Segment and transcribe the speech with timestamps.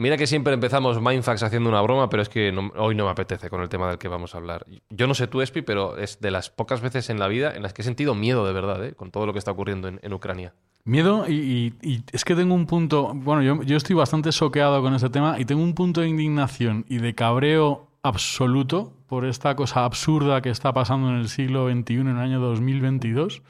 [0.00, 3.50] Mira que siempre empezamos Mindfax haciendo una broma, pero es que hoy no me apetece
[3.50, 4.64] con el tema del que vamos a hablar.
[4.90, 7.64] Yo no sé tú, Espi, pero es de las pocas veces en la vida en
[7.64, 8.94] las que he sentido miedo de verdad, ¿eh?
[8.94, 10.54] con todo lo que está ocurriendo en, Ucrania.
[10.84, 11.74] Miedo y,
[12.12, 15.64] es que tengo un punto, bueno, yo, estoy bastante soqueado con ese tema y tengo
[15.64, 21.08] un punto de indignación y de cabreo absoluto por esta cosa absurda que está pasando
[21.08, 23.42] en el siglo XXI, en el año 2022,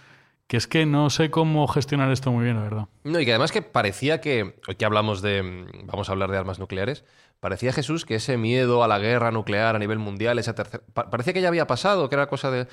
[0.48, 2.84] que es que no sé cómo gestionar esto muy bien, la verdad.
[3.04, 6.38] No, y que además que parecía que, hoy que hablamos de, vamos a hablar de
[6.38, 7.04] armas nucleares,
[7.38, 11.08] parecía Jesús que ese miedo a la guerra nuclear a nivel mundial, esa tercera, pa-
[11.10, 12.66] parecía que ya había pasado, que era cosa de,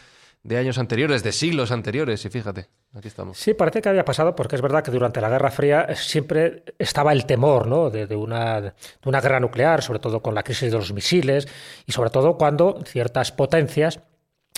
[0.43, 3.37] de años anteriores, de siglos anteriores, y fíjate, aquí estamos.
[3.37, 7.11] Sí, parece que había pasado porque es verdad que durante la Guerra Fría siempre estaba
[7.11, 7.89] el temor ¿no?
[7.89, 8.73] de, de una, de
[9.05, 11.47] una guerra nuclear, sobre todo con la crisis de los misiles
[11.85, 13.99] y sobre todo cuando ciertas potencias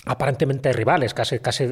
[0.08, 1.68] aparentemente rivales, casi, casi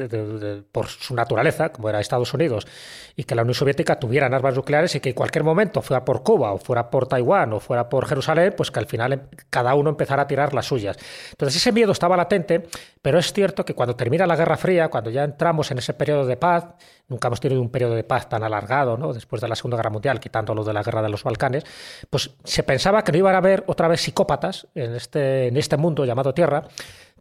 [0.71, 2.67] por su naturaleza, como era Estados Unidos,
[3.15, 6.23] y que la Unión Soviética tuvieran armas nucleares y que en cualquier momento, fuera por
[6.23, 9.73] Cuba o fuera por Taiwán o fuera por Jerusalén, pues que al final em- cada
[9.75, 10.97] uno empezara a tirar las suyas.
[11.31, 12.67] Entonces ese miedo estaba latente,
[13.01, 16.25] pero es cierto que cuando termina la Guerra Fría, cuando ya entramos en ese periodo
[16.25, 16.65] de paz,
[17.07, 19.13] nunca hemos tenido un periodo de paz tan alargado, ¿no?
[19.13, 21.63] después de la Segunda Guerra Mundial, quitando lo de la Guerra de los Balcanes,
[22.09, 25.77] pues se pensaba que no iban a haber otra vez psicópatas en este, en este
[25.77, 26.63] mundo llamado Tierra,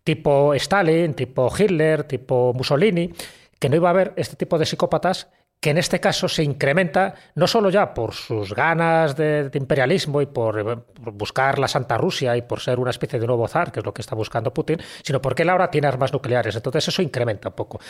[0.07, 3.13] tipo Stalin, tipo Hitler, tipo Mussolini,
[3.59, 5.27] que no iba a haber este tipo de psicópatas
[5.59, 10.27] que en este caso se incrementa no solo ya por sus ganas de, imperialismo y
[10.27, 13.73] por, eh, por buscar la Santa Rusia y por ser una especie de nuevo zar,
[13.73, 16.55] que es lo que está buscando Putin, sino porque él ahora tiene armas nucleares.
[16.55, 17.81] Entonces eso incrementa un poco.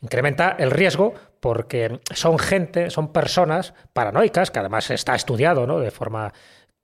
[0.00, 5.80] Incrementa el riesgo porque son gente, son personas paranoicas, que además está estudiado ¿no?
[5.80, 6.32] de forma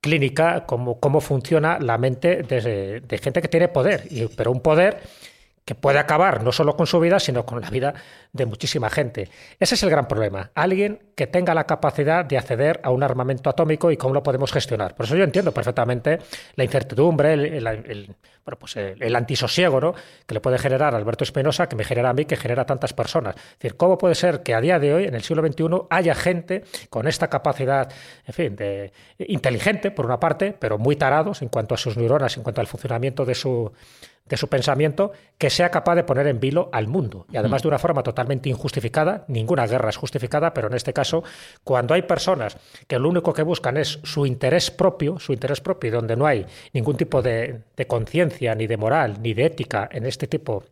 [0.04, 4.60] clínica cómo, cómo funciona la mente de, de gente que tiene poder, y, pero un
[4.60, 5.00] poder
[5.64, 7.94] que puede acabar no solo con su vida, sino con la vida
[8.32, 9.30] de muchísima gente.
[9.58, 10.50] Ese es el gran problema.
[10.54, 14.52] Alguien que tenga la capacidad de acceder a un armamento atómico y cómo lo podemos
[14.52, 14.94] gestionar.
[14.94, 16.18] Por eso yo entiendo perfectamente
[16.56, 18.14] la incertidumbre, el,
[18.44, 19.94] bueno, pues el, antisosiego ¿no?
[20.26, 22.92] que le puede generar Alberto Espinosa, que me genera a mí, que genera a tantas
[22.92, 23.34] personas.
[23.36, 26.14] Es decir, ¿cómo puede ser que a día de hoy, en el siglo XXI, haya
[26.14, 27.90] gente con esta capacidad,
[28.26, 32.36] en fin, de, inteligente, por una parte, pero muy tarados en cuanto a sus neuronas,
[32.36, 33.72] en cuanto al funcionamiento de su
[34.28, 37.26] de su pensamiento que sea capaz de poner en vilo al mundo.
[37.30, 41.22] Y además de una forma totalmente injustificada, ninguna guerra es justificada, pero en este caso,
[41.62, 45.88] cuando hay personas que lo único que buscan es su interés propio, su interés propio,
[45.88, 49.88] y donde no hay ningún tipo de, de conciencia, ni de moral, ni de ética
[49.92, 50.64] en este tipo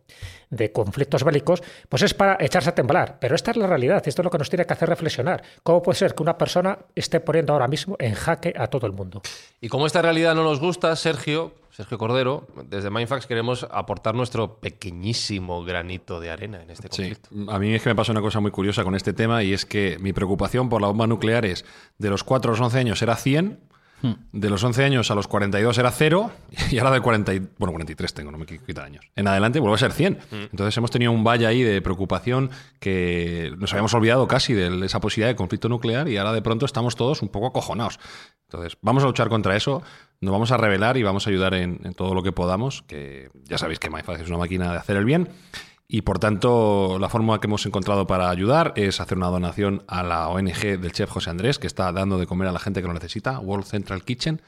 [0.49, 3.17] de conflictos bélicos, pues es para echarse a temblar.
[3.19, 5.43] Pero esta es la realidad, esto es lo que nos tiene que hacer reflexionar.
[5.63, 8.93] ¿Cómo puede ser que una persona esté poniendo ahora mismo en jaque a todo el
[8.93, 9.21] mundo?
[9.61, 14.59] Y como esta realidad no nos gusta, Sergio, Sergio Cordero, desde Mindfax queremos aportar nuestro
[14.59, 17.51] pequeñísimo granito de arena en este Sí, conflicto.
[17.51, 19.65] a mí es que me pasa una cosa muy curiosa con este tema y es
[19.65, 21.65] que mi preocupación por la bomba nuclear es
[21.97, 23.59] de los 4 a los 11 años era 100,
[24.33, 26.29] de los 11 años a los 42 era 0
[26.71, 29.05] y ahora de 40, y- bueno, 43 tengo, no me quiero quitar años.
[29.15, 30.19] En adelante vuelve a ser 100.
[30.51, 32.51] Entonces hemos tenido un valle ahí de preocupación
[32.81, 36.65] que nos habíamos olvidado casi de esa posibilidad de conflicto nuclear y ahora de pronto
[36.65, 37.97] estamos todos un poco acojonados.
[38.49, 39.81] Entonces, vamos a luchar contra eso,
[40.23, 43.57] nos vamos a revelar y vamos a ayudar en, todo lo que podamos, que ya
[43.57, 45.29] sabéis que MyFax es una máquina de hacer el bien.
[45.87, 50.01] Y por tanto, la forma que hemos encontrado para ayudar es hacer una donación a
[50.01, 52.87] la ONG del chef José Andrés, que está dando de comer a la gente que
[52.87, 54.41] lo necesita, World Central Kitchen,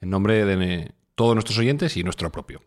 [0.00, 2.60] en nombre de todos nuestros oyentes y nuestro propio.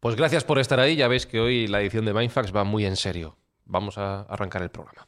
[0.00, 0.96] Pues gracias por estar ahí.
[0.96, 3.36] Ya veis que hoy la edición de Mindfax va muy en serio.
[3.66, 5.06] Vamos a arrancar el programa.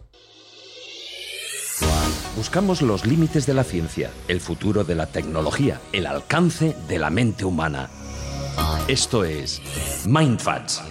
[2.36, 7.10] Buscamos los límites de la ciencia, el futuro de la tecnología, el alcance de la
[7.10, 7.90] mente humana.
[8.88, 9.60] Esto es
[10.06, 10.82] Mindfats.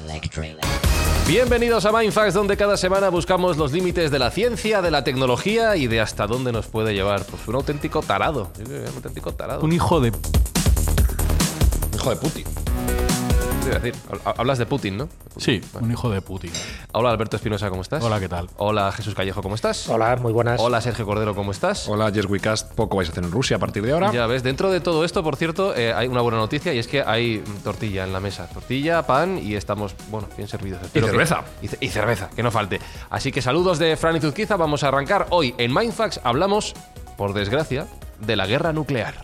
[1.27, 5.75] Bienvenidos a Mindfax, donde cada semana buscamos los límites de la ciencia, de la tecnología
[5.77, 7.25] y de hasta dónde nos puede llevar.
[7.25, 8.51] Pues un auténtico tarado.
[8.59, 9.63] Un auténtico tarado.
[9.63, 10.11] Un hijo de...
[11.95, 12.45] Hijo de Putin.
[13.61, 15.07] Te iba a decir, ha- hablas de Putin, ¿no?
[15.37, 16.51] Sí, un hijo de Putin.
[16.93, 18.03] Hola Alberto Espinosa, ¿cómo estás?
[18.03, 18.49] Hola, ¿qué tal?
[18.57, 19.87] Hola Jesús Callejo, ¿cómo estás?
[19.87, 20.59] Hola, muy buenas.
[20.59, 21.87] Hola Sergio Cordero, ¿cómo estás?
[21.87, 22.73] Hola, Yes We Cast.
[22.73, 24.11] Poco vais a hacer en Rusia a partir de ahora.
[24.11, 26.87] Ya ves, dentro de todo esto, por cierto, eh, hay una buena noticia y es
[26.87, 28.47] que hay tortilla en la mesa.
[28.47, 30.81] Tortilla, pan y estamos, bueno, bien servidos.
[30.81, 31.43] Espero que- cerveza.
[31.61, 32.79] y, ce- y cerveza, que no falte.
[33.11, 34.55] Así que saludos de Fran y Zuzquiza.
[34.57, 35.27] Vamos a arrancar.
[35.29, 36.73] Hoy en Mindfax hablamos
[37.15, 37.85] por desgracia,
[38.19, 39.23] de la guerra nuclear.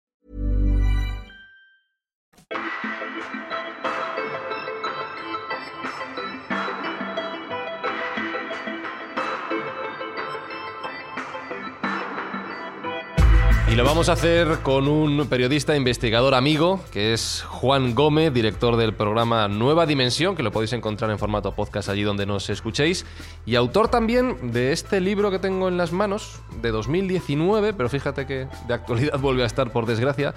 [13.71, 18.75] Y lo vamos a hacer con un periodista investigador amigo, que es Juan Gómez, director
[18.75, 23.05] del programa Nueva Dimensión, que lo podéis encontrar en formato podcast allí donde nos escuchéis,
[23.45, 28.27] y autor también de este libro que tengo en las manos, de 2019, pero fíjate
[28.27, 30.33] que de actualidad vuelve a estar por desgracia,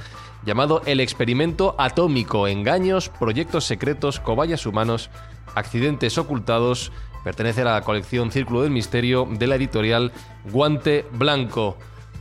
[0.46, 5.10] llamado El experimento atómico, engaños, proyectos secretos, cobayas humanos,
[5.56, 6.92] accidentes ocultados,
[7.24, 10.12] pertenece a la colección Círculo del Misterio de la editorial
[10.52, 11.76] Guante Blanco.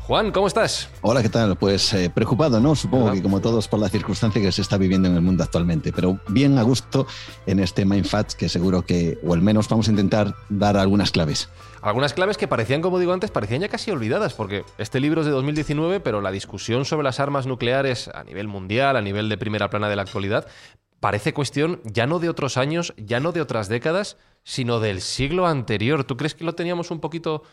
[0.06, 0.90] Juan, ¿cómo estás?
[1.02, 1.56] Hola, ¿qué tal?
[1.56, 2.76] Pues eh, preocupado, ¿no?
[2.76, 3.18] Supongo ¿Verdad?
[3.18, 6.20] que como todos por la circunstancia que se está viviendo en el mundo actualmente, pero
[6.28, 7.08] bien a gusto
[7.46, 11.48] en este Mindfacts que seguro que, o al menos vamos a intentar dar algunas claves.
[11.82, 15.26] Algunas claves que parecían, como digo antes, parecían ya casi olvidadas, porque este libro es
[15.26, 19.38] de 2019, pero la discusión sobre las armas nucleares a nivel mundial, a nivel de
[19.38, 20.48] primera plana de la actualidad,
[21.00, 25.48] parece cuestión ya no de otros años, ya no de otras décadas, sino del siglo
[25.48, 26.04] anterior.
[26.04, 27.44] ¿Tú crees que lo teníamos un poquito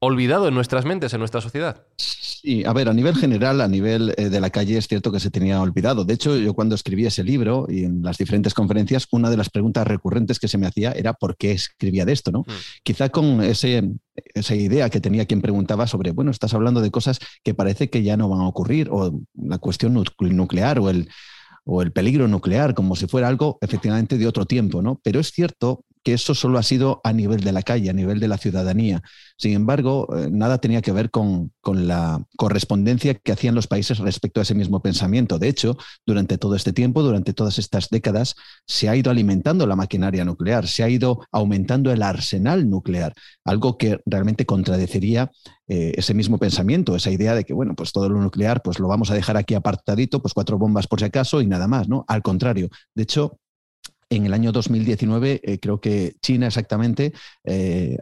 [0.00, 1.86] olvidado en nuestras mentes, en nuestra sociedad?
[1.96, 5.18] Sí, a ver, a nivel general, a nivel eh, de la calle, es cierto que
[5.18, 6.04] se tenía olvidado.
[6.04, 9.50] De hecho, yo cuando escribí ese libro y en las diferentes conferencias, una de las
[9.50, 12.44] preguntas recurrentes que se me hacía era por qué escribía de esto, ¿no?
[12.84, 13.90] Quizá con ese,
[14.34, 18.04] esa idea que tenía quien preguntaba sobre, bueno, estás hablando de cosas que parece que
[18.04, 21.08] ya no van a ocurrir, o la cuestión nu- nuclear o el,
[21.64, 25.00] o el peligro nuclear, como si fuera algo efectivamente de otro tiempo, ¿no?
[25.02, 28.20] Pero es cierto que eso solo ha sido a nivel de la calle, a nivel
[28.20, 29.02] de la ciudadanía.
[29.36, 33.98] Sin embargo, eh, nada tenía que ver con, con la correspondencia que hacían los países
[33.98, 35.38] respecto a ese mismo pensamiento.
[35.38, 38.34] De hecho, durante todo este tiempo, durante todas estas décadas,
[38.66, 43.78] se ha ido alimentando la maquinaria nuclear, se ha ido aumentando el arsenal nuclear, algo
[43.78, 45.30] que realmente contradeciría
[45.68, 48.88] eh, ese mismo pensamiento, esa idea de que, bueno, pues todo lo nuclear, pues lo
[48.88, 52.04] vamos a dejar aquí apartadito, pues cuatro bombas por si acaso y nada más, ¿no?
[52.08, 53.38] Al contrario, de hecho,
[54.10, 57.12] en el año 2019, eh, creo que China exactamente
[57.44, 57.98] eh,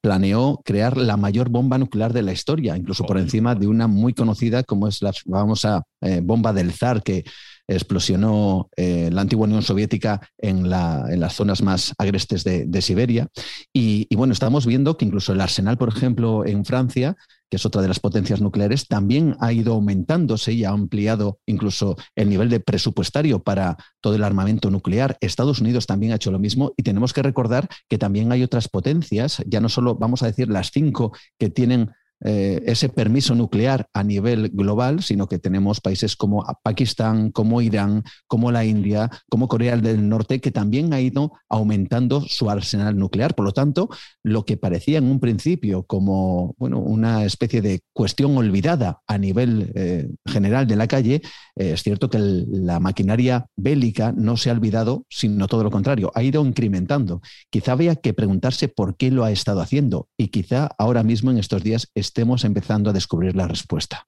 [0.00, 4.14] planeó crear la mayor bomba nuclear de la historia, incluso por encima de una muy
[4.14, 7.24] conocida como es la famosa eh, bomba del zar que
[7.70, 13.26] explosionó la antigua Unión Soviética en, la- en las zonas más agrestes de, de Siberia.
[13.74, 17.14] Y, y bueno, estamos viendo que incluso el arsenal, por ejemplo, en Francia,
[17.50, 21.96] que es otra de las potencias nucleares, también ha ido aumentándose y ha ampliado incluso
[22.14, 25.16] el nivel de presupuestario para todo el armamento nuclear.
[25.20, 28.68] Estados Unidos también ha hecho lo mismo y tenemos que recordar que también hay otras
[28.68, 31.90] potencias, ya no solo vamos a decir las cinco que tienen
[32.24, 38.02] eh, ese permiso nuclear a nivel global, sino que tenemos países como Pakistán, como Irán,
[38.26, 43.34] como la India, como Corea del Norte, que también ha ido aumentando su arsenal nuclear.
[43.34, 43.88] Por lo tanto,
[44.22, 49.72] lo que parecía en un principio como bueno, una especie de cuestión olvidada a nivel
[49.74, 51.22] eh, general de la calle,
[51.56, 56.10] eh, es cierto que la maquinaria bélica no se ha olvidado, sino todo lo contrario,
[56.14, 57.20] ha ido incrementando.
[57.50, 61.38] Quizá había que preguntarse por qué lo ha estado haciendo y quizá ahora mismo en
[61.38, 64.06] estos días estemos empezando a descubrir la respuesta.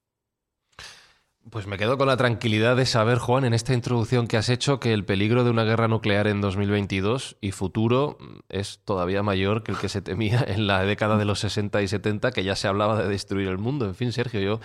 [1.50, 4.78] Pues me quedo con la tranquilidad de saber, Juan, en esta introducción que has hecho,
[4.78, 9.72] que el peligro de una guerra nuclear en 2022 y futuro es todavía mayor que
[9.72, 12.68] el que se temía en la década de los 60 y 70, que ya se
[12.68, 13.86] hablaba de destruir el mundo.
[13.86, 14.60] En fin, Sergio, yo...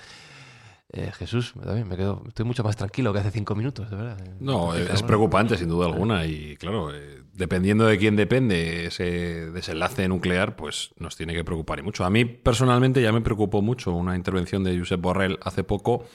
[0.89, 4.17] eh, Jesús, también me quedo, estoy mucho más tranquilo que hace cinco minutos, de verdad.
[4.39, 10.07] No, es preocupante sin duda alguna y claro, eh, dependiendo de quién depende ese desenlace
[10.07, 12.05] nuclear, pues nos tiene que preocupar y mucho.
[12.05, 16.05] A mí personalmente ya me preocupó mucho una intervención de Josep Borrell hace poco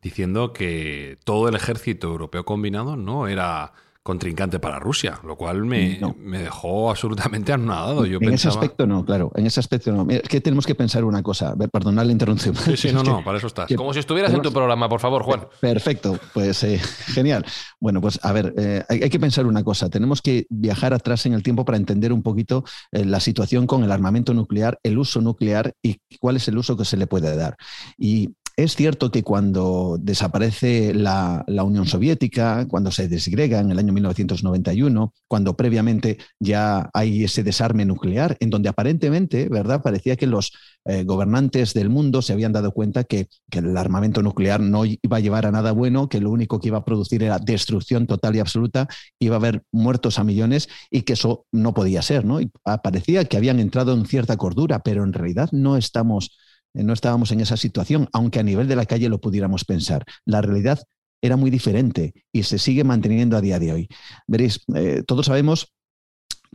[0.00, 3.72] diciendo que todo el ejército europeo combinado no era
[4.04, 6.14] contrincante para Rusia, lo cual me, No.
[6.20, 8.04] me dejó absolutamente anonadado.
[8.04, 10.04] Yo en ese aspecto no, claro, en ese aspecto no.
[10.04, 12.54] Mira, Es que tenemos que pensar una cosa, perdonad la interrupción.
[12.54, 13.66] Sí, sí, no, no, para eso estás.
[13.66, 15.46] que- Como si estuvieras en tu programa, por favor, Juan.
[15.58, 16.78] Perfecto, pues eh,
[17.14, 17.46] genial.
[17.80, 19.88] Bueno, pues a ver, eh, hay, hay que pensar una cosa.
[19.88, 23.84] Tenemos que viajar atrás en el tiempo para entender un poquito eh, la situación con
[23.84, 27.34] el armamento nuclear, el uso nuclear y cuál es el uso que se le puede
[27.34, 27.56] dar.
[27.96, 33.92] Y es cierto que cuando desaparece la, Unión Soviética, cuando se desgrega en el año
[33.92, 40.52] 1991, cuando previamente ya hay ese desarme nuclear, en donde aparentemente, ¿verdad?, parecía que los
[40.84, 45.20] eh, gobernantes del mundo se habían dado cuenta que, el armamento nuclear no iba a
[45.20, 48.40] llevar a nada bueno, que lo único que iba a producir era destrucción total y
[48.40, 48.88] absoluta,
[49.20, 52.40] iba a haber muertos a millones y que eso no podía ser, ¿no?
[52.40, 52.50] Y
[52.82, 56.36] parecía que habían entrado en cierta cordura, pero en realidad no estamos
[56.82, 60.04] no estábamos en esa situación, aunque a nivel de la calle lo pudiéramos pensar.
[60.24, 60.80] La realidad
[61.22, 63.88] era muy diferente y se sigue manteniendo a día de hoy.
[64.26, 65.72] Veréis, eh, todos sabemos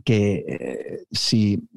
[0.04, 1.68] que eh, si,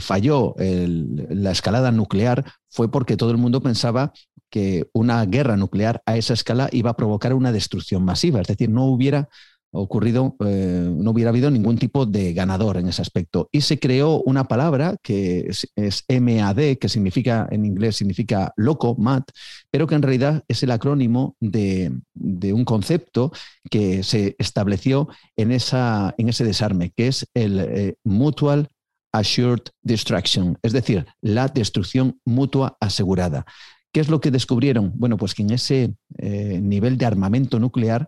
[0.00, 4.12] falló la escalada nuclear fue porque todo el mundo pensaba
[4.50, 8.70] que una guerra nuclear a esa escala iba a provocar una destrucción masiva, es decir,
[8.70, 9.28] no hubiera
[9.70, 13.48] ocurrido, eh, no hubiera habido ningún tipo de ganador en ese aspecto.
[13.52, 19.24] Y se creó una palabra que es, MAD, que significa en inglés significa loco, mad,
[19.70, 23.32] pero que en realidad es el acrónimo de, un concepto
[23.70, 28.68] que se estableció en, esa, en ese desarme, que es el eh, Mutual
[29.12, 33.46] Assured Destruction, es decir, la destrucción mutua asegurada.
[33.92, 34.92] ¿Qué es lo que descubrieron?
[34.96, 38.06] Bueno, pues que en ese eh, nivel de armamento nuclear,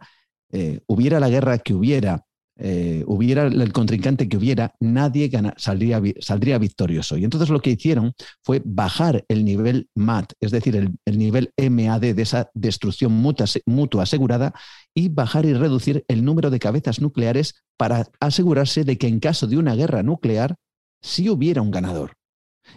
[0.52, 2.24] eh, hubiera la guerra que hubiera,
[2.56, 7.16] eh, hubiera el contrincante que hubiera, nadie saldría, victorioso.
[7.16, 12.00] Y entonces lo que hicieron fue bajar el nivel MAT, es decir, el, nivel MAD
[12.00, 14.52] de esa destrucción mutua, mutua asegurada,
[14.94, 19.46] y bajar y reducir el número de cabezas nucleares para asegurarse de que en caso
[19.46, 20.56] de una guerra nuclear
[21.00, 22.19] sí hubiera un ganador.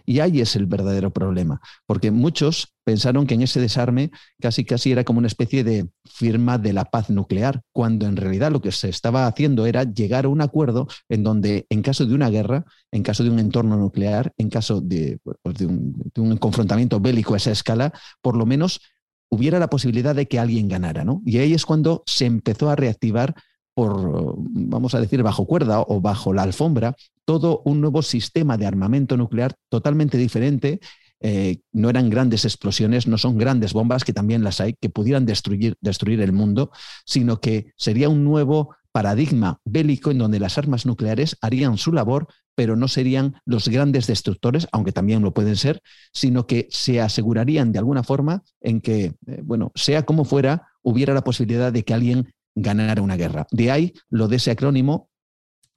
[0.05, 4.91] Y ahí es el verdadero problema, porque muchos pensaron que en ese desarme casi casi
[4.91, 8.71] era como una especie de firma de la paz nuclear, cuando en realidad lo que
[8.71, 12.65] se estaba haciendo era llegar a un acuerdo en donde en caso de una guerra,
[12.91, 17.37] en caso de un entorno nuclear, en caso de, pues, un, un, confrontamiento bélico a
[17.37, 18.81] esa escala, por lo menos
[19.29, 21.03] hubiera la posibilidad de que alguien ganara.
[21.03, 21.21] ¿no?
[21.25, 23.33] Y ahí es cuando se empezó a reactivar
[23.73, 26.95] por, vamos a decir, bajo cuerda o bajo la alfombra,
[27.25, 30.79] todo un nuevo sistema de armamento nuclear totalmente diferente.
[31.19, 35.25] Eh, no eran grandes explosiones, no son grandes bombas, que también las hay, que pudieran
[35.25, 36.71] destruir, destruir el mundo,
[37.05, 42.27] sino que sería un nuevo paradigma bélico en donde las armas nucleares harían su labor,
[42.55, 45.81] pero no serían los grandes destructores, aunque también lo pueden ser,
[46.13, 51.13] sino que se asegurarían de alguna forma en que, eh, bueno, sea como fuera, hubiera
[51.13, 53.47] la posibilidad de que alguien ganar una guerra.
[53.51, 55.09] De ahí lo de ese acrónimo,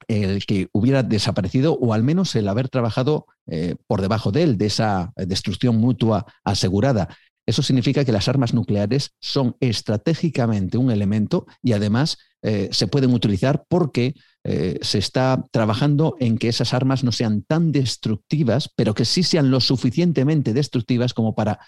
[0.07, 4.57] el que hubiera desaparecido o al menos el haber trabajado eh, por debajo de él,
[4.57, 7.09] de esa destrucción mutua asegurada.
[7.47, 13.13] Eso significa que las armas nucleares son estratégicamente un elemento y además eh, se pueden
[13.13, 18.93] utilizar porque eh, se está trabajando en que esas armas no sean tan destructivas, pero
[18.93, 21.59] que sí sean lo suficientemente destructivas como para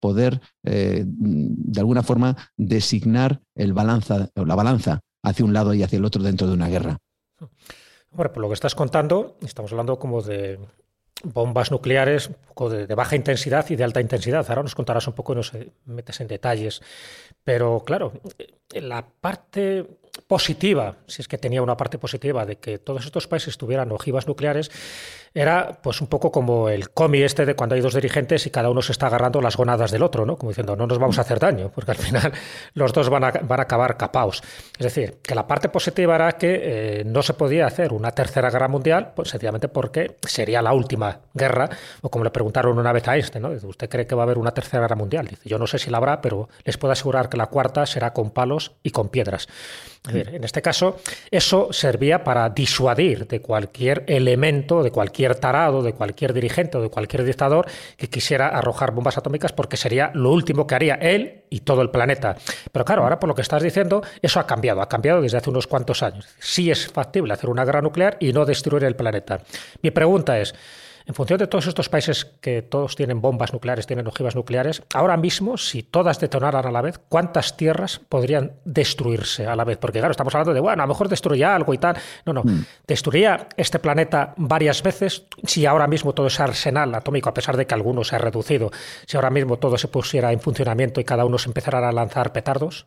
[0.00, 5.98] poder, eh, de alguna forma, designar el balanza, la balanza hacia un lado y hacia
[5.98, 6.98] el otro dentro de una guerra.
[8.18, 10.58] Bueno, por lo que estás contando, estamos hablando como de
[11.22, 12.30] bombas nucleares
[12.68, 14.44] de, de, baja intensidad y de alta intensidad.
[14.48, 15.52] Ahora nos contarás un poco y nos
[15.84, 16.82] metes en detalles.
[17.44, 18.14] Pero claro,
[18.70, 19.86] la parte
[20.26, 24.26] positiva, si es que tenía una parte positiva de que todos estos países tuvieran ojivas
[24.26, 24.72] nucleares,
[25.34, 28.70] era pues un poco como el cómic este de cuando hay dos dirigentes y cada
[28.70, 30.36] uno se está agarrando las gonadas del otro, ¿no?
[30.36, 32.32] Como diciendo, no nos vamos a hacer daño, porque al final
[32.74, 34.42] los dos van a, van a acabar capaos.
[34.78, 38.50] Es decir, que la parte positiva era que eh, no se podía hacer una tercera
[38.50, 41.68] guerra mundial, pues sencillamente porque sería la última guerra,
[42.02, 43.50] o como le preguntaron una vez a este, ¿no?
[43.50, 45.26] ¿usted cree que va a haber una tercera guerra mundial?
[45.26, 48.12] Dice, yo no sé si la habrá, pero les puedo asegurar que la cuarta será
[48.12, 49.48] con palos y con piedras.
[50.10, 50.96] En este caso,
[51.30, 56.88] eso servía para disuadir de cualquier elemento, de cualquier tarado, de cualquier dirigente o de
[56.88, 61.60] cualquier dictador que quisiera arrojar bombas atómicas porque sería lo último que haría él y
[61.60, 62.36] todo el planeta.
[62.72, 65.50] Pero claro, ahora por lo que estás diciendo, eso ha cambiado, ha cambiado desde hace
[65.50, 66.26] unos cuantos años.
[66.38, 69.40] Sí es factible hacer una guerra nuclear y no destruir el planeta.
[69.82, 70.54] Mi pregunta es,
[71.08, 75.16] en función de todos estos países que todos tienen bombas nucleares, tienen ojivas nucleares, ahora
[75.16, 79.78] mismo, si todas detonaran a la vez, ¿cuántas tierras podrían destruirse a la vez?
[79.78, 81.96] Porque claro, estamos hablando de, bueno, a lo mejor destruiría algo y tal.
[82.26, 82.64] No, no, mm.
[82.86, 87.66] destruiría este planeta varias veces si ahora mismo todo ese arsenal atómico, a pesar de
[87.66, 88.70] que algunos se ha reducido,
[89.06, 92.34] si ahora mismo todo se pusiera en funcionamiento y cada uno se empezara a lanzar
[92.34, 92.86] petardos.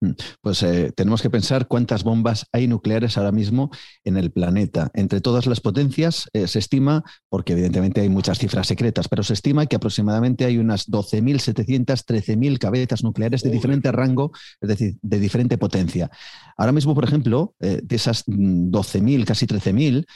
[0.00, 3.70] Mm, pues eh, tenemos que pensar cuántas bombas hay nucleares ahora mismo
[4.04, 4.90] en el planeta.
[4.94, 9.32] Entre todas las potencias eh, se estima, porque evidentemente hay muchas cifras secretas, pero se
[9.32, 15.18] estima que aproximadamente hay unas 12.700, 13.000 cabezas nucleares de diferente rango, es decir, de
[15.18, 16.10] diferente potencia.
[16.56, 20.06] Ahora mismo, por ejemplo, eh, de esas 12.000, mm, casi 13.000,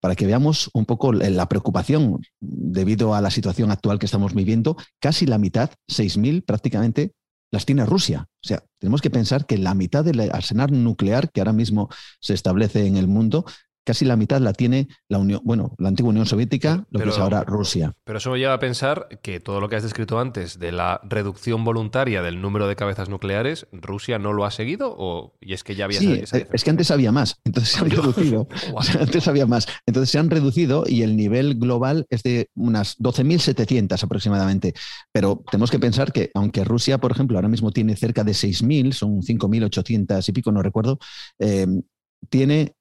[0.00, 4.76] para que veamos un poco la preocupación debido a la situación actual que estamos viviendo,
[4.98, 7.12] casi la mitad, 6.000 prácticamente,
[7.52, 8.26] las tiene Rusia.
[8.42, 11.88] O sea, tenemos que pensar que la mitad del arsenal nuclear que ahora mismo
[12.20, 13.44] se establece en el mundo
[13.84, 17.18] casi la mitad la tiene la Unión, bueno, la antigua Unión Soviética, lo que es
[17.18, 17.94] ahora Rusia.
[18.04, 21.00] Pero eso me lleva a pensar que todo lo que has descrito antes de la
[21.04, 24.94] reducción voluntaria del número de cabezas nucleares, ¿Rusia no lo ha seguido?
[24.96, 26.22] O, y es que ya había Sí,
[26.52, 28.48] es que antes había más, entonces se han reducido.
[29.00, 34.02] antes había más, entonces se han reducido y el nivel global es de unas 12.700
[34.02, 34.74] aproximadamente.
[35.12, 38.92] Pero tenemos que pensar que, aunque Rusia, por ejemplo, ahora mismo tiene cerca de 6.000,
[38.92, 40.98] son 5.800 y pico, no recuerdo,
[41.38, 41.66] eh,
[42.28, 42.74] tiene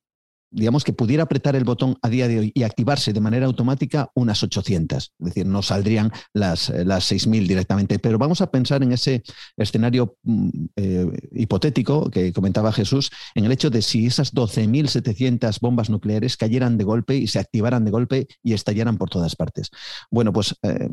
[0.51, 4.11] digamos que pudiera apretar el botón a día de hoy y activarse de manera automática
[4.13, 5.13] unas 800.
[5.17, 7.99] Es decir, no saldrían las, eh, las 6.000 directamente.
[7.99, 9.23] Pero vamos a pensar en ese
[9.57, 15.89] escenario mm, eh, hipotético que comentaba Jesús, en el hecho de si esas 12.700 bombas
[15.89, 19.69] nucleares cayeran de golpe y se activaran de golpe y estallaran por todas partes.
[20.09, 20.89] Bueno, pues eh,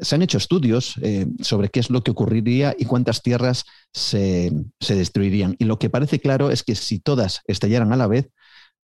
[0.00, 0.94] se han hecho estudios
[1.40, 5.56] sobre qué es lo que ocurriría y cuántas tierras se, se destruirían.
[5.58, 8.30] Y lo que parece claro es que si todas estallaran a la vez,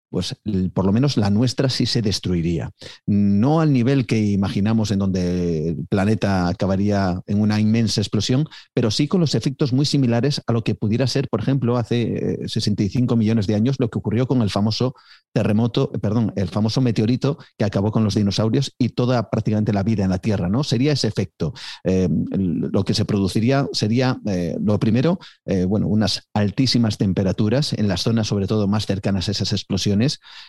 [0.10, 0.36] pues
[0.74, 2.72] por lo menos la nuestra sí se destruiría.
[3.06, 8.92] No al nivel que imaginamos en donde el planeta acabaría en una inmensa explosión, pero
[8.92, 13.14] sí con los efectos muy similares a lo que pudiera ser, por ejemplo, hace 65
[13.14, 14.96] eh, millones de años, lo que ocurrió con el famoso
[15.32, 19.84] terremoto, eh, perdón, el famoso meteorito que acabó con los dinosaurios y toda prácticamente la
[19.84, 20.64] vida en la Tierra, ¿no?
[20.64, 21.54] Sería ese efecto.
[21.84, 24.20] Eh, lo que se produciría sería,
[24.62, 25.20] lo primero,
[25.68, 29.99] bueno, unas altísimas temperaturas en las zonas sobre todo más cercanas a esas explosiones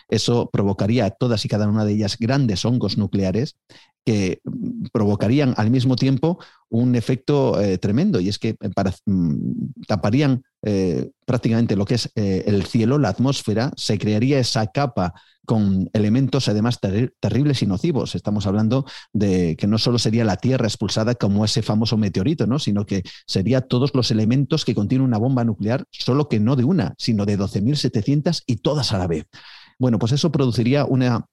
[0.07, 3.57] eso provocaría todas y cada una de ellas grandes hongos nucleares
[4.05, 6.39] que mm, provocarían al mismo tiempo
[6.69, 8.19] un efecto eh, tremendo.
[8.19, 8.69] Y es que eh,
[9.05, 15.13] mm, taparían eh, prácticamente lo que es el cielo, la atmósfera, se crearía esa capa
[15.45, 18.15] con elementos además terribles y nocivos.
[18.15, 22.59] Estamos hablando de que no solo sería la Tierra expulsada como ese famoso meteorito, ¿no?
[22.59, 26.63] sino que sería todos los elementos que contiene una bomba nuclear, solo que no de
[26.63, 29.25] una, sino de 12.700 y todas a la vez.
[29.79, 31.25] Bueno, pues eso produciría una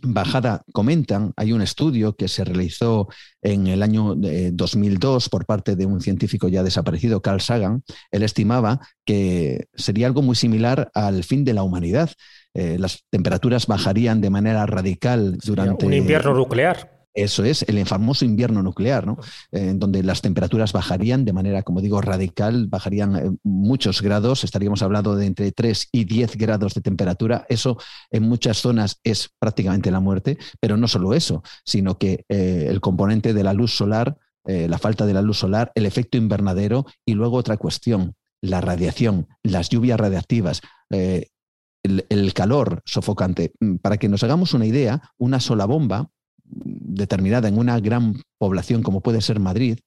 [0.00, 3.08] bajada, comentan, hay un estudio que se realizó
[3.42, 8.80] en el año 2002 por parte de un científico ya desaparecido, Carl Sagan, él estimaba
[9.04, 12.10] que sería algo muy similar al fin de la humanidad.
[12.54, 15.86] Eh, las temperaturas bajarían de manera radical durante...
[15.86, 16.91] Un invierno nuclear.
[17.14, 19.18] Eso es el famoso invierno nuclear, ¿no?
[19.50, 24.82] en donde las temperaturas bajarían de manera, como digo, radical, bajarían eh, muchos grados, estaríamos
[24.82, 27.44] hablando de entre 3 y 10 grados de temperatura.
[27.48, 27.76] Eso
[28.10, 32.80] en muchas zonas es prácticamente la muerte, pero no solo eso, sino que eh, el
[32.80, 36.86] componente de la luz solar, eh, la falta de la luz solar, el efecto invernadero
[37.04, 40.62] y luego otra cuestión, la radiación, las lluvias radiactivas.
[40.90, 43.52] el calor sofocante.
[43.60, 46.10] Mm, para que nos hagamos una idea, una sola bomba
[46.54, 49.78] determinada en una gran población como puede ser Madrid,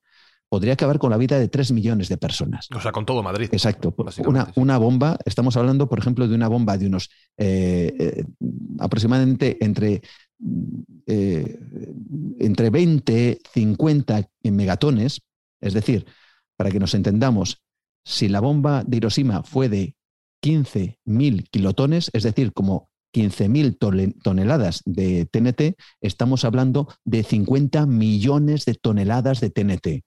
[0.48, 2.68] podría acabar con la vida de 3 millones de personas.
[2.74, 3.48] O sea, con todo Madrid.
[3.52, 3.94] Exacto.
[4.24, 8.24] Una, una, bomba, estamos hablando, por ejemplo, de una bomba de unos eh, eh,
[8.78, 10.02] aproximadamente entre,
[11.06, 11.58] eh,
[12.38, 15.20] entre 20, 50 megatones,
[15.60, 16.06] es decir,
[16.56, 17.62] para que nos entendamos,
[18.04, 19.96] si la bomba de Hiroshima fue de
[20.42, 28.74] 15.000 kilotones, es decir, como 15.000 toneladas de TNT, estamos hablando de 50 millones de
[28.74, 30.04] toneladas de TNT.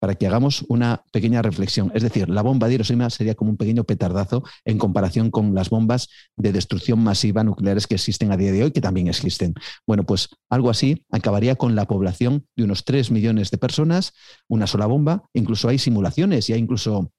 [0.00, 1.90] Para que hagamos una pequeña reflexión.
[1.94, 5.70] Es decir, la bomba de Hiroshima sería como un pequeño petardazo en comparación con las
[5.70, 9.54] bombas de destrucción masiva nucleares que existen a día de hoy, que también existen.
[9.86, 14.12] Bueno, pues algo así acabaría con la población de unos 3 millones de personas,
[14.46, 15.22] una sola bomba.
[15.32, 17.10] Incluso hay simulaciones y hay incluso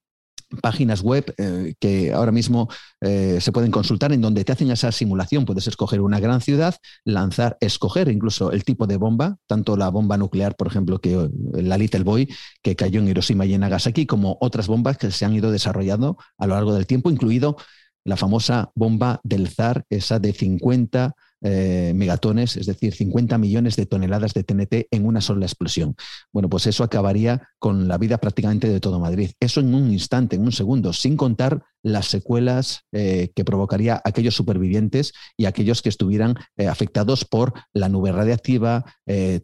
[0.61, 2.69] páginas web eh, que ahora mismo
[3.01, 5.45] eh, se pueden consultar en donde te hacen esa simulación.
[5.45, 10.17] Puedes escoger una gran ciudad, lanzar, escoger incluso el tipo de bomba, tanto la bomba
[10.17, 11.29] nuclear, por ejemplo, que eh,
[11.61, 12.29] la Little Boy,
[12.61, 16.17] que cayó en Hiroshima y en Nagasaki, como otras bombas que se han ido desarrollando
[16.37, 17.57] a lo largo del tiempo, incluido
[18.03, 21.15] la famosa bomba del zar, esa de 50
[21.47, 25.95] eh, megatones, es decir, 50 millones de toneladas de TNT en una sola explosión.
[26.33, 29.29] Bueno, pues eso acabaría con la vida prácticamente de todo Madrid.
[29.39, 34.33] Eso en un instante, en un segundo, sin contar las secuelas eh, que provocaría aquellos
[34.35, 38.83] supervivientes y aquellos que estuvieran eh, afectados por la nube radiactiva,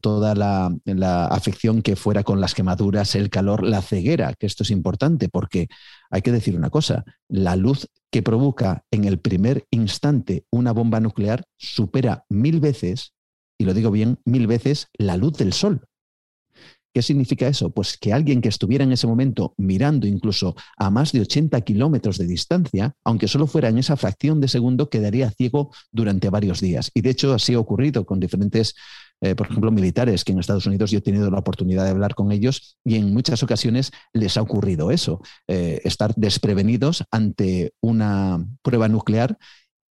[0.02, 4.64] toda la, la afección que fuera con las quemaduras, el calor, la ceguera, que esto
[4.64, 5.68] es importante porque
[6.10, 11.00] hay que decir una cosa, la luz que provoca en el primer instante una bomba
[11.00, 13.14] nuclear supera mil veces,
[13.58, 15.88] y lo digo bien, mil veces la luz del sol.
[16.94, 17.70] ¿Qué significa eso?
[17.70, 22.18] Pues que alguien que estuviera en ese momento mirando incluso a más de 80 kilómetros
[22.18, 26.92] de distancia, aunque solo fuera en esa fracción de segundo, quedaría ciego durante varios días.
[26.94, 28.76] Y de hecho así ha ocurrido con diferentes
[29.22, 32.16] eh, por ejemplo, militares que en Estados Unidos yo he tenido la oportunidad de hablar
[32.16, 38.44] con ellos y en muchas ocasiones les ha ocurrido eso, eh, estar desprevenidos ante una
[38.64, 39.38] prueba nuclear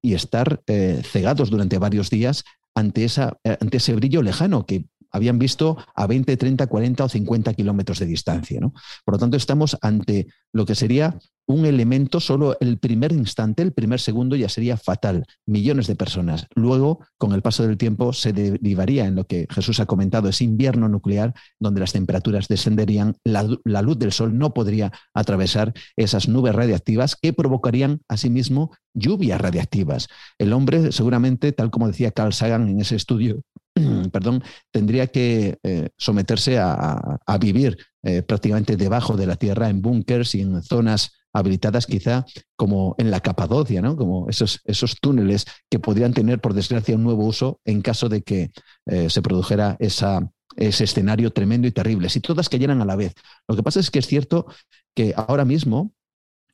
[0.03, 2.43] y estar eh, cegados durante varios días
[2.75, 7.55] ante, esa, ante ese brillo lejano que habían visto a 20, 30, 40 o 50
[7.55, 8.61] kilómetros de distancia.
[8.61, 8.73] ¿no?
[9.05, 11.19] Por lo tanto, estamos ante lo que sería
[11.51, 15.27] un elemento, solo el primer instante, el primer segundo ya sería fatal.
[15.47, 16.47] Millones de personas.
[16.55, 20.45] Luego, con el paso del tiempo, se derivaría en lo que Jesús ha comentado, ese
[20.45, 26.29] invierno nuclear, donde las temperaturas descenderían, la, la luz del sol no podría atravesar esas
[26.29, 30.09] nubes radiactivas que provocarían asimismo lluvias radiactivas.
[30.39, 33.43] El hombre, seguramente, tal como decía Carl Sagan en ese estudio
[34.13, 40.35] perdón, tendría que eh, someterse a, vivir eh, prácticamente debajo de la tierra en búnkers
[40.35, 42.25] y en zonas habilitadas quizá
[42.57, 43.97] como en la Capadocia, ¿no?
[43.97, 48.23] como esos, esos túneles que podrían tener, por desgracia, un nuevo uso en caso de
[48.23, 48.51] que
[48.87, 53.15] eh, se produjera esa, ese escenario tremendo y terrible, si todas cayeran a la vez.
[53.47, 54.47] Lo que pasa es que es cierto
[54.95, 55.93] que ahora mismo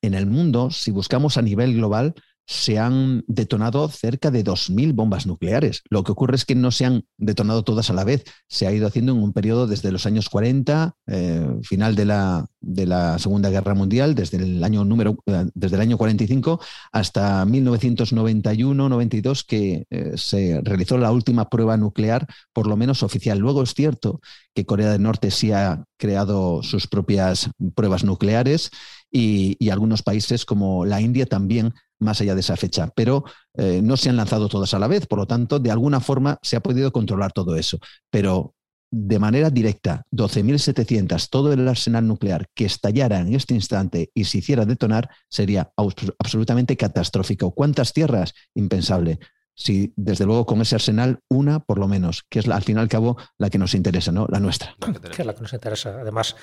[0.02, 2.14] en el mundo, si buscamos a nivel global,
[2.46, 5.82] se han detonado cerca de 2.000 bombas nucleares.
[5.90, 8.22] Lo que ocurre es que no se han detonado todas a la vez.
[8.48, 12.46] Se ha ido haciendo en un periodo desde los años 40, eh, final de la,
[12.60, 16.60] de la, Segunda Guerra Mundial, desde el año número, eh, desde el año 45
[16.92, 23.38] hasta 1991-92, que eh, se realizó la última prueba nuclear, por lo menos oficial.
[23.38, 24.20] Luego es cierto
[24.54, 28.70] que Corea del Norte sí ha creado sus propias pruebas nucleares
[29.10, 33.80] y, y algunos países como la India también más allá de esa fecha, pero eh,
[33.82, 36.56] no se han lanzado todas a la vez, por lo tanto, de alguna forma se
[36.56, 37.78] ha podido controlar todo eso,
[38.10, 38.54] pero
[38.90, 44.38] de manera directa, 12.700, todo el arsenal nuclear que estallara en este instante y se
[44.38, 47.52] hiciera detonar, sería absolutamente catastrófico.
[47.52, 48.32] ¿Cuántas tierras?
[48.54, 49.18] Impensable.
[49.54, 52.80] Si, desde luego, con ese arsenal, una por lo menos, que es al fin y
[52.80, 54.26] al cabo la que nos interesa, ¿no?
[54.30, 54.76] La nuestra.
[55.14, 55.98] Que es la que nos interesa.
[56.00, 56.36] Además,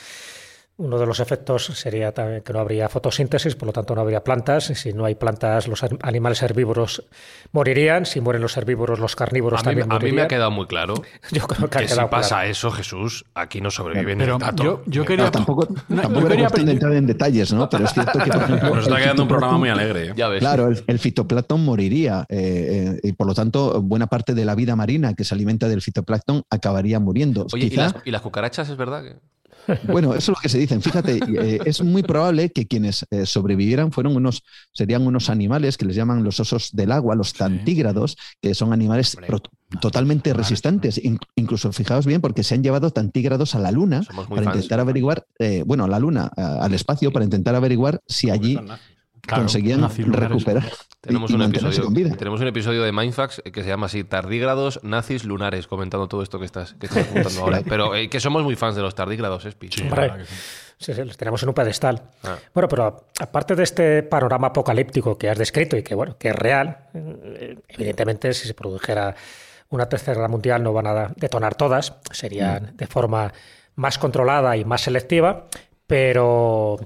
[0.75, 4.23] uno de los efectos sería también que no habría fotosíntesis, por lo tanto no habría
[4.23, 4.65] plantas.
[4.65, 7.03] Si no hay plantas, los animales herbívoros
[7.51, 8.07] morirían.
[8.07, 10.09] Si mueren los herbívoros, los carnívoros también morirían.
[10.09, 10.95] A mí me ha quedado muy claro
[11.31, 15.29] yo creo que, si pasa eso, Jesús, aquí no sobreviven pero, Yo, yo quería...
[15.29, 17.69] tampoco, tampoco quería entrar en detalles, ¿no?
[17.69, 18.75] Pero es cierto que, por ejemplo...
[18.75, 20.07] Nos está quedando un programa muy alegre.
[20.07, 20.13] ¿eh?
[20.15, 20.39] Ya ves.
[20.39, 24.55] Claro, el, el fitoplancton moriría eh, eh, y por lo tanto buena parte de la
[24.55, 27.45] vida marina que se alimenta del fitoplancton acabaría muriendo.
[27.53, 29.33] Oye, ¿y, las, ¿y las cucarachas es verdad que...?
[29.87, 30.81] Bueno, eso es lo que se dicen.
[30.81, 35.85] Fíjate, eh, es muy probable que quienes eh, sobrevivieran fueron unos, serían unos animales que
[35.85, 39.17] les llaman los osos del agua, los tantígrados, que son animales
[39.81, 41.01] totalmente resistentes.
[41.35, 45.63] incluso, fijaos bien, porque se han llevado tantígrados a la Luna para intentar averiguar, eh,
[45.65, 48.57] bueno, a la Luna, al espacio, para intentar averiguar si allí
[49.27, 50.71] conseguían recuperar.
[51.01, 55.67] Tenemos, un episodio, tenemos un episodio de Mindfax que se llama así, Tardígrados Nazis Lunares,
[55.67, 57.61] comentando todo esto que estás, que contando ahora.
[57.67, 59.69] Pero eh, que somos muy fans de los tardígrados, Espi.
[59.69, 59.83] Sí,
[60.93, 61.03] sí.
[61.03, 62.01] los tenemos en un pedestal.
[62.23, 62.37] Ah.
[62.53, 66.35] Bueno, pero aparte de este panorama apocalíptico que has descrito y que, bueno, que es
[66.35, 69.15] real, eh, evidentemente si se produjera
[69.69, 72.77] una tercera guerra mundial no van a detonar todas, serían mm.
[72.77, 73.33] de forma
[73.75, 75.47] más controlada y más selectiva,
[75.87, 76.77] pero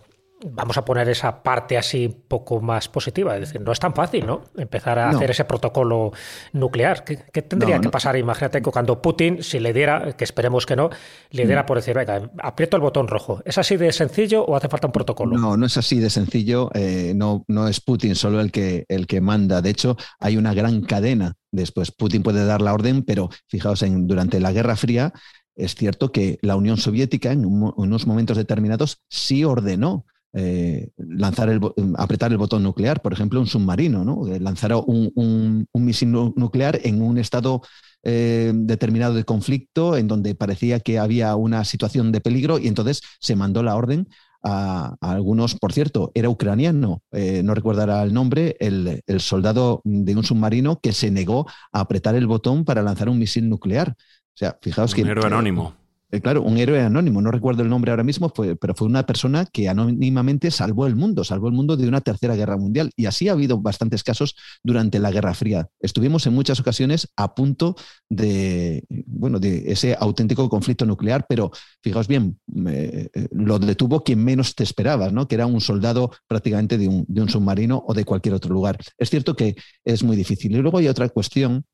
[0.46, 3.36] vamos a poner esa parte así un poco más positiva.
[3.36, 4.44] Es decir, no es tan fácil, ¿no?
[4.56, 6.12] Empezar a hacer ese protocolo
[6.54, 7.04] nuclear.
[7.04, 8.16] ¿Qué, tendría que pasar?
[8.18, 10.90] Imagínate que cuando Putin, si le diera, que esperemos que no,
[11.32, 11.66] le diera mm.
[11.66, 13.42] por decir, venga, aprieto el botón rojo.
[13.46, 15.38] ¿Es así de sencillo o hace falta un protocolo?
[15.38, 16.70] No, no es así de sencillo.
[16.74, 19.62] Eh, no, no es Putin solo el que, el que manda.
[19.62, 21.34] De hecho, hay una gran cadena.
[21.52, 25.14] Después, Putin puede dar la orden, pero fijaos, en, durante la Guerra Fría,
[25.56, 31.60] es cierto que la Unión Soviética en unos momentos determinados sí ordenó eh, lanzar el,
[31.98, 34.28] apretar el botón nuclear, por ejemplo, un submarino, ¿no?
[34.28, 37.62] Eh, lanzar un, misil nuclear en un estado
[38.04, 43.02] eh, determinado de conflicto, en donde parecía que había una situación de peligro, y entonces
[43.20, 44.08] se mandó la orden
[44.44, 50.24] a, algunos, por cierto, era ucraniano, no recordará el nombre, el, el, soldado de un
[50.24, 53.90] submarino que se negó a apretar el botón para lanzar un misil nuclear.
[53.90, 55.10] O sea, fijaos un que...
[55.10, 55.74] Héroe anónimo.
[56.10, 59.46] Eh, claro, un héroe anónimo, no recuerdo el nombre ahora mismo, pero fue una persona
[59.46, 62.92] que anónimamente salvó el mundo, salvó el mundo de una tercera guerra mundial.
[62.96, 65.68] Y así ha habido bastantes casos durante la Guerra Fría.
[65.82, 67.76] Estuvimos en muchas ocasiones a punto
[68.08, 71.52] de, bueno, de ese auténtico conflicto nuclear, pero
[71.84, 75.28] fijaos bien, eh, lo detuvo quien menos te esperabas, ¿no?
[75.28, 78.78] que era un soldado prácticamente de un, de un submarino o de cualquier otro lugar.
[78.98, 80.54] Es cierto que es muy difícil.
[80.54, 81.66] Y luego hay otra cuestión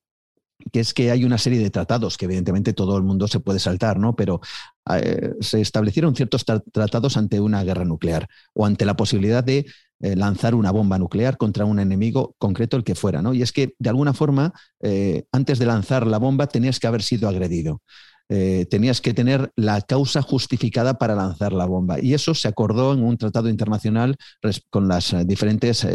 [0.71, 3.59] que es que hay una serie de tratados que evidentemente todo el mundo se puede
[3.59, 4.15] saltar, ¿no?
[4.15, 4.41] Pero
[4.91, 9.65] eh, se establecieron ciertos tratados ante una guerra nuclear o ante la posibilidad de
[9.99, 13.21] eh, lanzar una bomba nuclear contra un enemigo concreto, el que fuera.
[13.21, 13.33] ¿no?
[13.33, 17.03] Y es que, de alguna forma, eh, antes de lanzar la bomba tenías que haber
[17.03, 17.81] sido agredido.
[18.69, 21.99] tenías que tener la causa justificada para lanzar la bomba.
[22.01, 24.15] Y eso se acordó en un tratado internacional
[24.71, 25.85] con las diferentes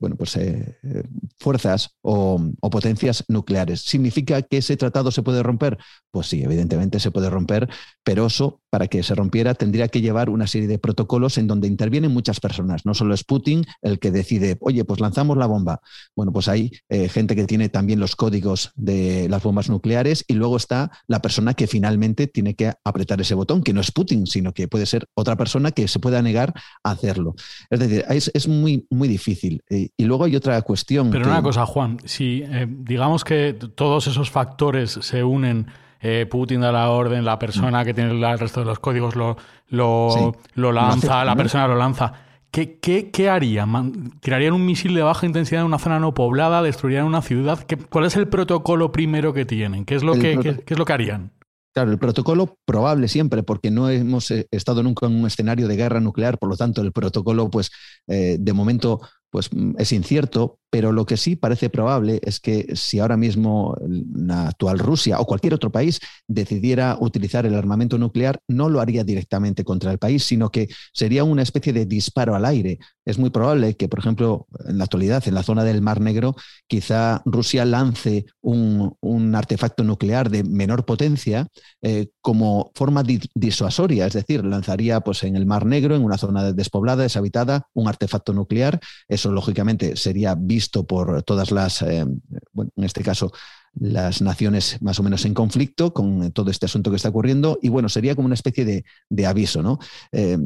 [0.00, 1.02] bueno, pues, eh, eh,
[1.38, 3.80] fuerzas o, potencias nucleares.
[3.80, 5.78] ¿Significa que ese tratado se puede romper?
[6.10, 7.68] Pues sí, evidentemente se puede romper,
[8.04, 11.66] pero eso, para que se rompiera, tendría que llevar una serie de protocolos en donde
[11.66, 12.84] intervienen muchas personas.
[12.84, 15.80] No solo es Putin el que decide, oye, pues lanzamos la bomba.
[16.14, 20.56] Bueno, pues hay gente que tiene también los códigos de las bombas nucleares y luego
[20.56, 24.52] está la persona que finalmente tiene que apretar ese botón, que no es Putin, sino
[24.52, 27.34] que puede ser otra persona que se pueda negar a hacerlo.
[27.70, 29.62] Es decir, es, es muy, muy difícil.
[29.70, 31.10] Eh, y luego hay otra cuestión.
[31.10, 35.66] Pero una cosa, Juan, si eh, digamos que todos esos factores se unen,
[36.00, 39.36] eh, Putin da la orden, la persona que tiene el resto de los códigos lo,
[39.68, 42.12] lo, lanza, la persona lo lanza.
[42.50, 44.18] ¿Qué, qué, harían?
[44.20, 46.62] ¿Tirarían un misil de baja intensidad en una zona no poblada?
[46.62, 47.66] ¿Destruirían una ciudad?
[47.90, 49.84] ¿Cuál es el protocolo primero que tienen?
[49.84, 51.32] ¿Qué es lo, que, qué es lo que harían?
[51.74, 56.00] Claro, el protocolo probable siempre, porque no hemos estado nunca en un escenario de guerra
[56.00, 57.70] nuclear, por lo tanto el protocolo, pues
[58.06, 62.98] de momento pues mm, es incierto, pero lo que sí parece probable es que si
[62.98, 63.74] ahora mismo
[64.14, 69.02] la actual Rusia o cualquier otro país decidiera utilizar el armamento nuclear, no lo haría
[69.04, 72.78] directamente contra el país, sino que sería una especie de disparo al aire.
[73.06, 76.36] Es muy probable que, por ejemplo, en la actualidad, en la zona del Mar Negro,
[76.66, 78.96] quizá Rusia lance un,
[79.34, 81.46] artefacto nuclear de menor potencia
[81.80, 83.02] eh, como forma
[83.34, 87.88] disuasoria, es decir, lanzaría pues, en el Mar Negro, en una zona despoblada, deshabitada, un
[87.88, 88.80] artefacto nuclear.
[89.18, 92.06] Eso, lógicamente, sería visto por todas las, eh,
[92.52, 93.32] bueno, en este caso,
[93.74, 97.68] las naciones más o menos en conflicto con todo este asunto que está ocurriendo y
[97.68, 99.80] bueno, sería como una especie de, aviso, ¿no?
[100.12, 100.38] Eh,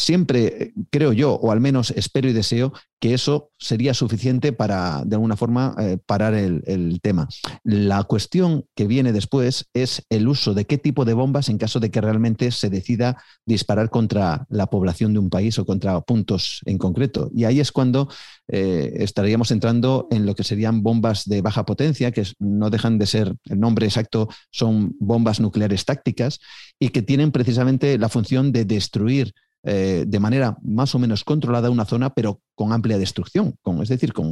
[0.00, 5.14] siempre creo yo, o al menos espero y deseo, que eso sería suficiente para, de
[5.14, 7.28] alguna forma, eh, parar el, tema.
[7.62, 11.78] La cuestión que viene después es el uso de qué tipo de bombas en caso
[11.78, 16.60] de que realmente se decida disparar contra la población de un país o contra puntos
[16.66, 17.30] en concreto.
[17.32, 18.08] Y ahí es cuando
[18.48, 23.06] eh, estaríamos entrando en lo que serían bombas de baja potencia, que no dejan de
[23.06, 26.40] ser, el nombre exacto son bombas nucleares tácticas
[26.80, 31.70] y que tienen precisamente la función de destruir eh, de manera más o menos controlada
[31.70, 34.26] una zona, pero con amplia destrucción, con, es decir, con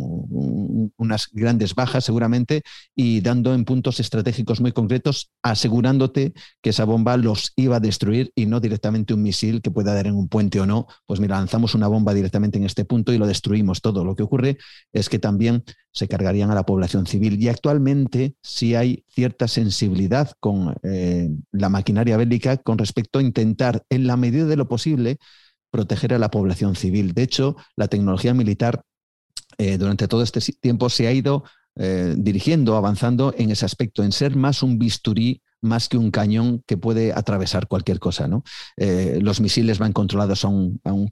[0.97, 2.63] unas grandes bajas seguramente
[2.93, 8.33] y dando en puntos estratégicos muy concretos, asegurándote que esa bomba los iba a destruir
[8.35, 10.89] y no directamente un misil que pueda dar en un puente o no.
[11.07, 14.05] Pues mira, lanzamos una bomba directamente en este punto y lo destruimos todo.
[14.05, 14.59] Lo que ocurre
[14.93, 15.63] es que también
[15.93, 17.41] se cargarían a la población civil.
[17.41, 23.85] Y actualmente sí hay cierta sensibilidad con eh, la maquinaria bélica con respecto a intentar,
[23.89, 25.19] en la medida de lo posible,
[25.77, 27.13] proteger a la población civil.
[27.13, 28.83] De hecho, la tecnología militar
[29.59, 31.45] eh, durante todo este tiempo se ha ido
[31.77, 36.63] eh, dirigiendo, avanzando en ese aspecto, en ser más un bisturí más que un cañón
[36.67, 38.29] que puede atravesar cualquier cosa.
[38.29, 38.45] ¿no?
[38.77, 40.47] Eh, los misiles van controlados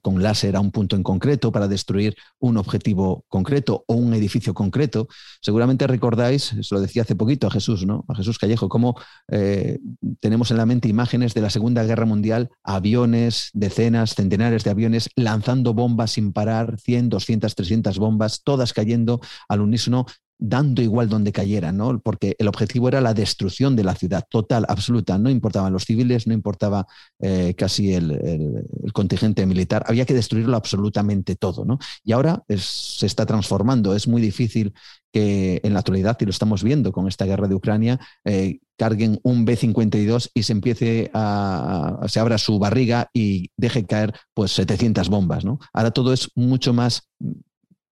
[0.01, 4.53] con láser a un punto en concreto para destruir un objetivo concreto o un edificio
[4.53, 5.07] concreto.
[5.41, 8.05] Seguramente recordáis, se lo decía hace poquito a Jesús, ¿no?
[8.07, 8.95] a Jesús Callejo, cómo
[9.29, 9.79] eh,
[10.19, 15.09] tenemos en la mente imágenes de la Segunda Guerra Mundial, aviones, decenas, centenares de aviones
[15.15, 20.05] lanzando bombas sin parar, 100, 200, 300 bombas, todas cayendo al unísono
[20.37, 21.99] dando igual donde cayera, ¿no?
[21.99, 25.17] Porque el objetivo era la destrucción de la ciudad, total, absoluta.
[25.17, 26.87] No importaban los civiles, no importaba
[27.19, 29.83] eh, casi el, contingente militar.
[29.87, 31.79] Había que destruirlo absolutamente todo, ¿no?
[32.03, 33.95] Y ahora se está transformando.
[33.95, 34.73] Es muy difícil
[35.11, 39.19] que en la actualidad, y lo estamos viendo con esta guerra de Ucrania, eh, carguen
[39.23, 45.07] un B-52 y se empiece a, se abra su barriga y deje caer pues 700
[45.07, 45.59] bombas, ¿no?
[45.71, 47.09] Ahora todo es mucho más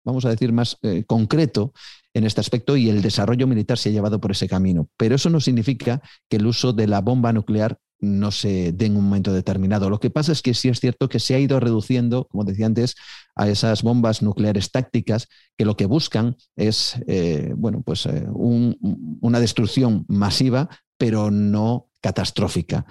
[0.06, 1.74] vamos a decir, más eh, concreto
[2.14, 4.88] en este aspecto y el desarrollo militar se ha llevado por ese camino.
[4.98, 8.98] Pero eso no significa que el uso de la bomba nuclear no se dé en
[8.98, 9.90] un momento determinado.
[9.90, 12.66] Lo que pasa es que sí es cierto que se ha ido reduciendo, como decía
[12.66, 12.96] antes,
[13.36, 19.40] a esas bombas nucleares tácticas que lo que buscan es eh, bueno, pues, eh, una
[19.40, 22.86] destrucción masiva, pero no catastrófica.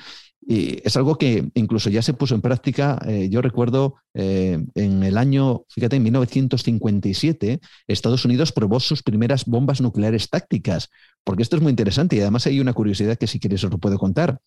[0.44, 5.02] Y es algo que incluso ya se puso en práctica, eh, yo recuerdo eh, en
[5.04, 10.90] el año, fíjate, en 1957, Estados Unidos probó sus primeras bombas nucleares tácticas,
[11.22, 13.78] porque esto es muy interesante y además hay una curiosidad que si quieres os lo
[13.78, 14.40] puedo contar.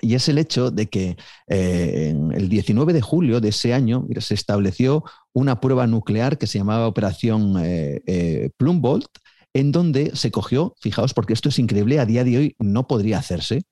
[0.00, 1.16] Y es el hecho de que
[1.48, 6.58] eh, el 19 de julio de ese año se estableció una prueba nuclear que se
[6.58, 7.54] llamaba Operación
[8.56, 9.08] Plumbolt,
[9.54, 13.18] en donde se cogió, fijaos, porque esto es increíble, a día de hoy no podría
[13.18, 13.64] hacerse,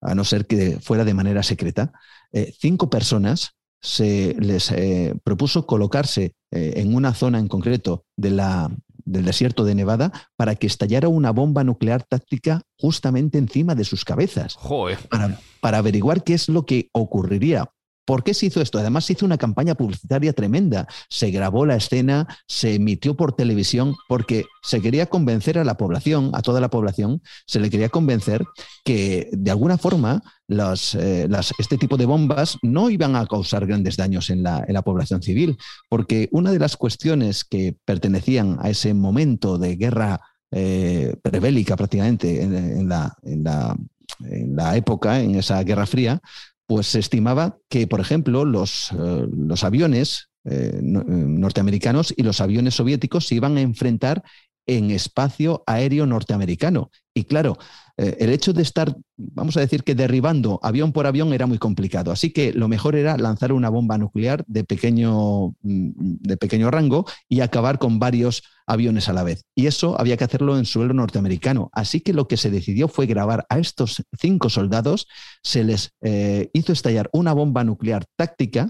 [0.00, 1.92] a no ser que fuera de manera secreta,
[2.32, 8.30] eh, cinco personas se les eh, propuso colocarse eh, en una zona en concreto de
[8.30, 8.70] la,
[9.04, 14.04] del desierto de Nevada para que estallara una bomba nuclear táctica justamente encima de sus
[14.04, 14.54] cabezas.
[14.54, 14.98] Joder.
[15.08, 17.70] Para, para averiguar qué es lo que ocurriría.
[18.08, 18.78] ¿Por qué se hizo esto?
[18.78, 20.88] Además, se hizo una campaña publicitaria tremenda.
[21.10, 26.30] Se grabó la escena, se emitió por televisión, porque se quería convencer a la población,
[26.32, 28.46] a toda la población, se le quería convencer
[28.82, 34.30] que de alguna forma eh, este tipo de bombas no iban a causar grandes daños
[34.30, 35.58] en la, población civil,
[35.90, 42.42] porque una de las cuestiones que pertenecían a ese momento de guerra eh, prebélica prácticamente
[42.42, 46.22] en la época, en esa Guerra Fría,
[46.68, 52.42] pues se estimaba que, por ejemplo, los, eh, los aviones eh, no, norteamericanos y los
[52.42, 54.22] aviones soviéticos se iban a enfrentar
[54.66, 56.90] en espacio aéreo norteamericano.
[57.14, 57.56] Y claro,
[58.00, 61.58] eh, el hecho de estar, vamos a decir que derribando avión por avión era muy
[61.58, 62.12] complicado.
[62.12, 67.06] Así que lo mejor era lanzar una bomba nuclear de pequeño, mm, de pequeño rango
[67.28, 69.42] y acabar con varios aviones a la vez.
[69.56, 71.70] Y eso había que hacerlo en suelo norteamericano.
[71.72, 75.08] Así que lo que se decidió fue grabar a estos cinco soldados,
[75.42, 78.68] se les eh, hizo estallar una bomba nuclear táctica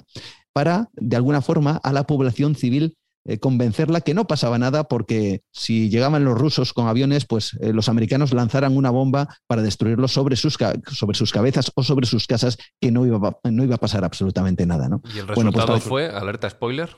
[0.55, 2.97] para, de alguna forma, a la población civil
[3.29, 7.75] eh, convencerla que no pasaba nada porque si llegaban los rusos con aviones, pues eh,
[7.75, 10.57] los americanos lanzaran una bomba para destruirlos sobre sus,
[10.91, 14.65] sobre sus cabezas o sobre sus casas, que no iba, no iba a pasar absolutamente
[14.65, 14.89] nada.
[14.89, 15.03] ¿no?
[15.15, 16.97] ¿Y el resultado bueno, pues, fue, alerta spoiler?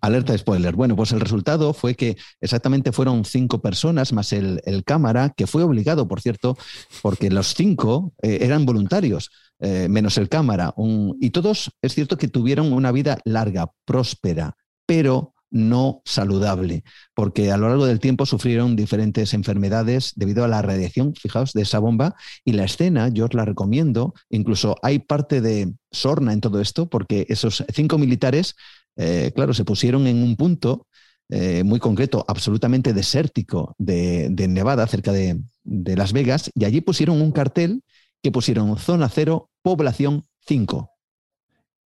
[0.00, 0.76] Alerta spoiler.
[0.76, 5.48] Bueno, pues el resultado fue que exactamente fueron cinco personas más el, el cámara, que
[5.48, 6.56] fue obligado, por cierto,
[7.02, 9.30] porque los cinco eh, eran voluntarios.
[9.60, 14.54] Eh, menos el cámara, un, y todos es cierto que tuvieron una vida larga, próspera,
[14.86, 16.84] pero no saludable,
[17.14, 21.62] porque a lo largo del tiempo sufrieron diferentes enfermedades debido a la radiación, fijaos, de
[21.62, 22.14] esa bomba.
[22.44, 26.88] Y la escena, yo os la recomiendo, incluso hay parte de sorna en todo esto,
[26.88, 28.54] porque esos cinco militares,
[28.96, 30.86] eh, claro, se pusieron en un punto
[31.30, 37.20] eh, muy concreto, absolutamente desértico de, Nevada, cerca de, de Las Vegas, y allí pusieron
[37.20, 37.82] un cartel
[38.22, 40.97] que pusieron zona cero, población 5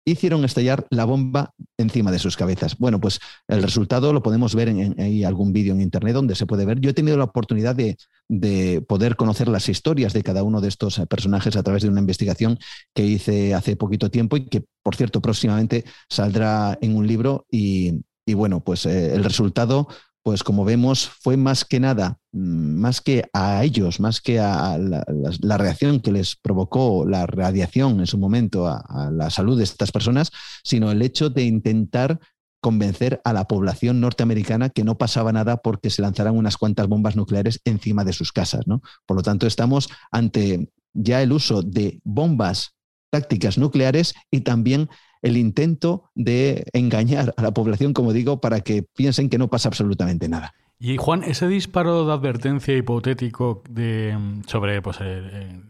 [0.06, 2.78] hicieron estallar la bomba encima de sus cabezas.
[2.78, 6.66] Bueno, pues el resultado lo podemos ver en, algún vídeo en internet donde se puede
[6.66, 6.80] ver.
[6.80, 7.98] Yo he tenido la oportunidad de,
[8.30, 12.02] de, poder conocer las historias de cada uno de estos personajes a través de una
[12.02, 12.60] investigación
[12.94, 18.04] que hice hace poquito tiempo y que, por cierto, próximamente saldrá en un libro y,
[18.26, 19.88] y bueno, pues eh, el resultado
[20.26, 24.76] pues como vemos, fue más que nada, mm, más que a ellos, más que a
[24.80, 29.64] la, reacción que les provocó la radiación en su momento a, a, la salud de
[29.64, 30.32] estas personas,
[30.64, 32.20] sino el hecho de intentar
[32.60, 37.16] convencer a la población norteamericana que no pasaba nada porque se lanzaran unas cuantas bombas
[37.16, 38.66] nucleares encima de sus casas.
[38.66, 38.82] ¿no?
[39.06, 42.72] Por lo tanto, estamos ante ya el uso de bombas
[43.12, 44.90] tácticas nucleares y también
[45.26, 49.70] el intento de engañar a la población, como digo, para que piensen que no pasa
[49.70, 50.54] absolutamente nada.
[50.80, 55.62] Y Juan, ese disparo de advertencia hipotético de, sobre pues, eh,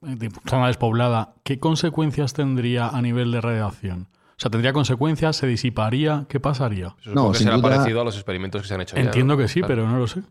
[0.00, 4.08] de zona despoblada, ¿qué consecuencias tendría a nivel de radiación?
[4.30, 5.36] O sea, ¿tendría consecuencias?
[5.36, 6.24] ¿Se disiparía?
[6.30, 6.96] ¿Qué pasaría?
[7.12, 9.42] no, que será duda, parecido a los experimentos que se han hecho Entiendo ya, ¿no?
[9.42, 9.74] que sí, claro.
[9.74, 10.22] pero no lo sé.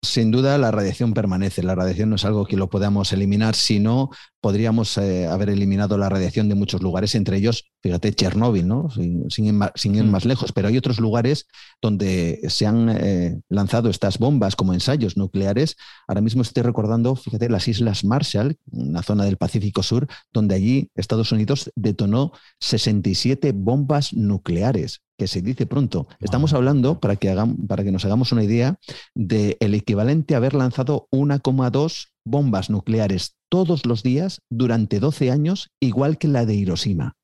[0.00, 1.64] Sin duda, la radiación permanece.
[1.64, 6.08] La radiación no es algo que lo podamos eliminar, sino podríamos eh, haber eliminado la
[6.08, 8.88] radiación de muchos lugares, entre ellos, fíjate, Chernóbil, ¿no?
[8.90, 11.48] sin, sin, ir, más, sin ir más lejos, pero hay otros lugares
[11.82, 15.74] donde se han eh, lanzado estas bombas como ensayos nucleares.
[16.06, 20.90] Ahora mismo estoy recordando, fíjate, las Islas Marshall, una zona del Pacífico Sur, donde allí
[20.94, 22.30] Estados Unidos detonó
[22.60, 26.06] 67 bombas nucleares que se dice pronto.
[26.20, 28.78] Estamos hablando, para que, hagamos, para que nos hagamos una idea,
[29.14, 35.70] del de equivalente a haber lanzado 1,2 bombas nucleares todos los días durante 12 años,
[35.80, 37.16] igual que la de Hiroshima.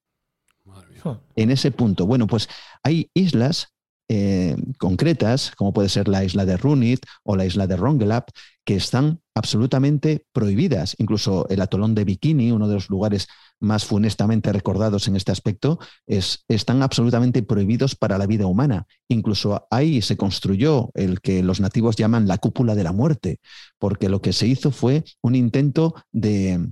[1.36, 2.06] En ese punto.
[2.06, 2.48] Bueno, pues
[2.82, 3.73] hay islas
[4.08, 8.28] eh, concretas, como puede ser la isla de Runit o la isla de Rongelap,
[8.64, 10.94] que están absolutamente prohibidas.
[10.98, 13.28] Incluso el atolón de Bikini, uno de los lugares
[13.60, 18.86] más funestamente recordados en este aspecto, es, están absolutamente prohibidos para la vida humana.
[19.08, 23.38] Incluso ahí se construyó el que los nativos llaman la cúpula de la muerte,
[23.78, 26.68] porque lo que se hizo fue un intento de,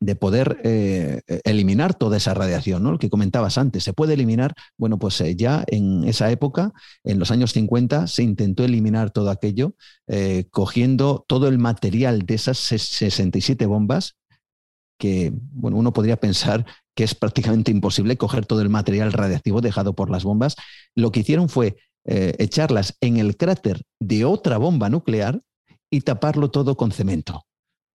[0.00, 2.92] de poder eh, eliminar toda esa radiación, ¿no?
[2.92, 4.54] Lo que comentabas antes, ¿se puede eliminar?
[4.76, 6.72] Bueno, pues eh, ya en esa época,
[7.04, 9.74] en los años 50, se intentó eliminar todo aquello,
[10.06, 14.16] eh, cogiendo todo el material de esas 67 bombas,
[14.98, 16.64] que, bueno, uno podría pensar
[16.94, 20.56] que es prácticamente imposible coger todo el material radiactivo dejado por las bombas.
[20.96, 25.42] Lo que hicieron fue echarlas en el cráter de otra bomba nuclear
[25.90, 27.44] y taparlo todo con cemento.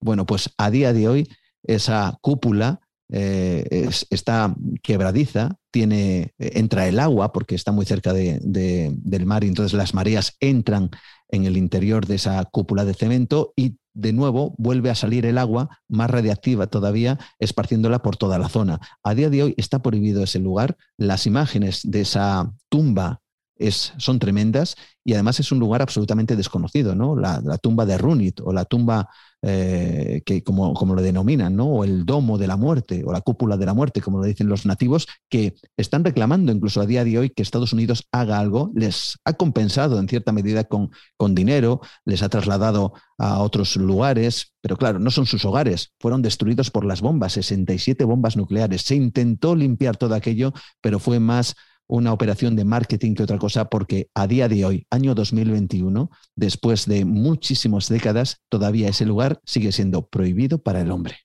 [0.00, 1.28] Bueno, pues a día de hoy
[1.64, 9.44] esa cúpula eh, está quebradiza, tiene, entra el agua porque está muy cerca del mar
[9.44, 10.90] y entonces las mareas entran
[11.28, 15.38] en el interior de esa cúpula de cemento y de nuevo vuelve a salir el
[15.38, 18.80] agua más radiactiva todavía, esparciéndola por toda la zona.
[19.02, 20.76] A día de hoy está prohibido ese lugar.
[20.96, 23.20] Las imágenes de esa tumba
[23.56, 27.14] es, son tremendas y además es un lugar absolutamente desconocido, ¿no?
[27.16, 29.08] La, tumba de Runit o la tumba
[29.42, 31.66] eh, que como, como, lo denominan, ¿no?
[31.66, 34.48] O el domo de la muerte o la cúpula de la muerte, como lo dicen
[34.48, 38.72] los nativos, que están reclamando incluso a día de hoy que Estados Unidos haga algo,
[38.74, 44.54] les ha compensado en cierta medida con, con dinero, les ha trasladado a otros lugares,
[44.62, 48.82] pero claro, no son sus hogares, fueron destruidos por las bombas, 67 bombas nucleares.
[48.82, 51.54] Se intentó limpiar todo aquello, pero fue más
[51.86, 56.86] una operación de marketing que otra cosa, porque a día de hoy, año 2021, después
[56.86, 61.16] de muchísimas décadas, todavía ese lugar sigue siendo prohibido para el hombre.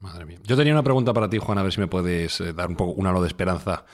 [0.00, 0.38] Madre mía.
[0.44, 2.76] Yo tenía una pregunta para ti, Juan, a ver si me puedes eh, dar un
[2.76, 3.84] poco un halo de esperanza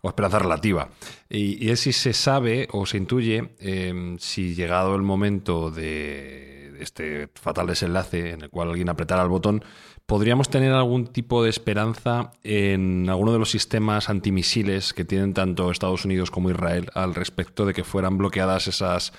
[0.00, 0.90] o esperanza relativa.
[1.28, 7.28] Y, es si se sabe o se intuye em, si llegado el momento de este
[7.34, 9.64] fatal desenlace en el cual alguien apretara el botón,
[10.06, 15.72] ¿Podríamos tener algún tipo de esperanza en alguno de los sistemas antimisiles que tienen tanto
[15.72, 19.12] Estados Unidos como Israel al respecto de que fueran bloqueadas esas,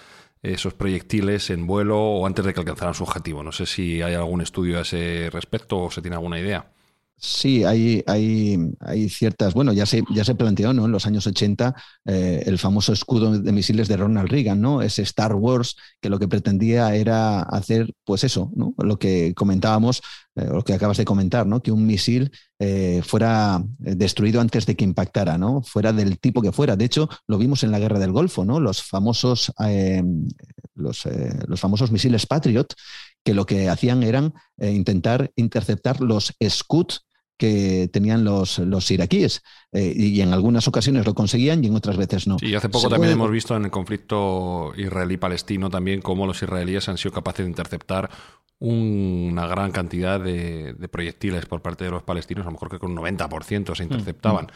[0.44, 3.44] esos proyectiles en vuelo o antes de que alcanzaran su objetivo?
[3.44, 6.72] No sé si hay algún estudio a ese respecto o se tiene alguna idea.
[7.20, 10.86] Sí, hay, hay, hay, ciertas, bueno, ya se, ya se planteó ¿no?
[10.86, 14.84] en los años 80 eh, el famoso escudo de misiles de Ronald Reagan, ¿no?
[14.84, 18.76] ese Star Wars que lo que pretendía era hacer, pues eso, ¿no?
[18.78, 20.04] lo que comentábamos,
[20.36, 21.64] eh, lo que acabas de comentar, ¿no?
[21.64, 25.64] que un misil eh, fuera destruido antes de que impactara, ¿no?
[25.64, 26.76] fuera del tipo que fuera.
[26.76, 28.60] De hecho, lo vimos en la guerra del Golfo, ¿no?
[28.60, 29.52] los, famosos,
[30.76, 31.04] los,
[31.48, 32.76] los famosos misiles Patriot
[33.24, 36.88] que lo que hacían eran intentar interceptar los Scud
[37.38, 39.44] que tenían los, los iraquíes.
[39.72, 42.38] Eh, y en algunas ocasiones lo conseguían y en otras veces no.
[42.42, 46.98] Y hace poco también hemos visto en el conflicto israelí-palestino también cómo los israelíes han
[46.98, 48.10] sido capaces de interceptar
[48.60, 52.92] una gran cantidad de, proyectiles por parte de los palestinos, a lo mejor que con
[52.92, 54.46] un 90% se mm, interceptaban.
[54.46, 54.50] Mm.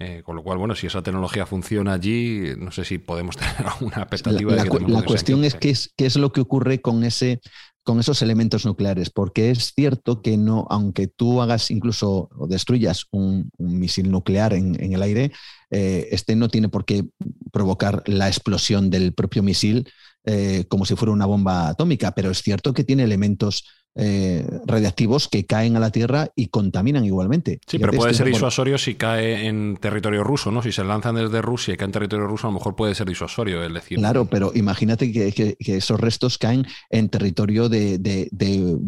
[0.00, 3.66] Eh, con lo cual, bueno, si esa tecnología funciona allí, no sé si podemos tener
[3.66, 4.54] alguna expectativa.
[4.54, 7.40] La, de que la cuestión es qué, es qué es lo que ocurre con ese
[7.88, 13.06] con esos elementos nucleares, porque es cierto que no, aunque tú hagas incluso o destruyas
[13.12, 15.32] un, misil nuclear en, el aire,
[15.70, 17.06] eh, este no tiene por qué
[17.50, 19.88] provocar la explosión del propio misil
[20.24, 23.64] eh, como si fuera una bomba atómica, pero es cierto que tiene elementos
[24.00, 27.58] eh, radiactivos que caen a la Tierra y contaminan igualmente.
[27.66, 30.62] Sí, pero puede ser disuasorio si cae en territorio ruso, ¿no?
[30.62, 33.08] Si se lanzan desde Rusia y cae en territorio ruso, a lo mejor puede ser
[33.08, 33.98] disuasorio, es decir.
[33.98, 38.28] Claro, pero imagínate que, esos restos caen en territorio de,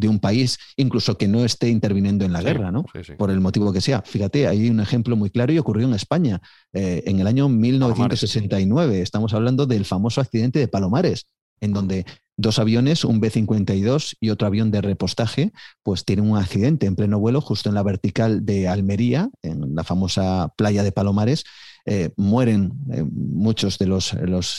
[0.09, 2.85] un país, incluso que no esté interviniendo en la guerra, ¿no?
[3.19, 4.03] Por el motivo que sea.
[4.03, 6.41] Fíjate, hay un ejemplo muy claro y ocurrió en España.
[6.73, 11.27] Eh, en el año 1969, estamos hablando del famoso accidente de Palomares,
[11.61, 12.07] en donde
[12.41, 17.19] dos aviones, un B-52 y otro avión de repostaje, pues tienen un accidente en pleno
[17.19, 21.45] vuelo justo en la vertical de Almería, en la famosa playa de Palomares.
[21.87, 24.15] Eh, mueren eh, muchos de los,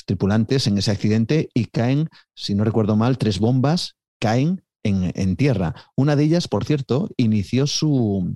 [0.06, 5.76] tripulantes en ese accidente y caen, si no recuerdo mal, tres bombas caen en, tierra.
[5.96, 8.36] Una de ellas, por cierto, inició su,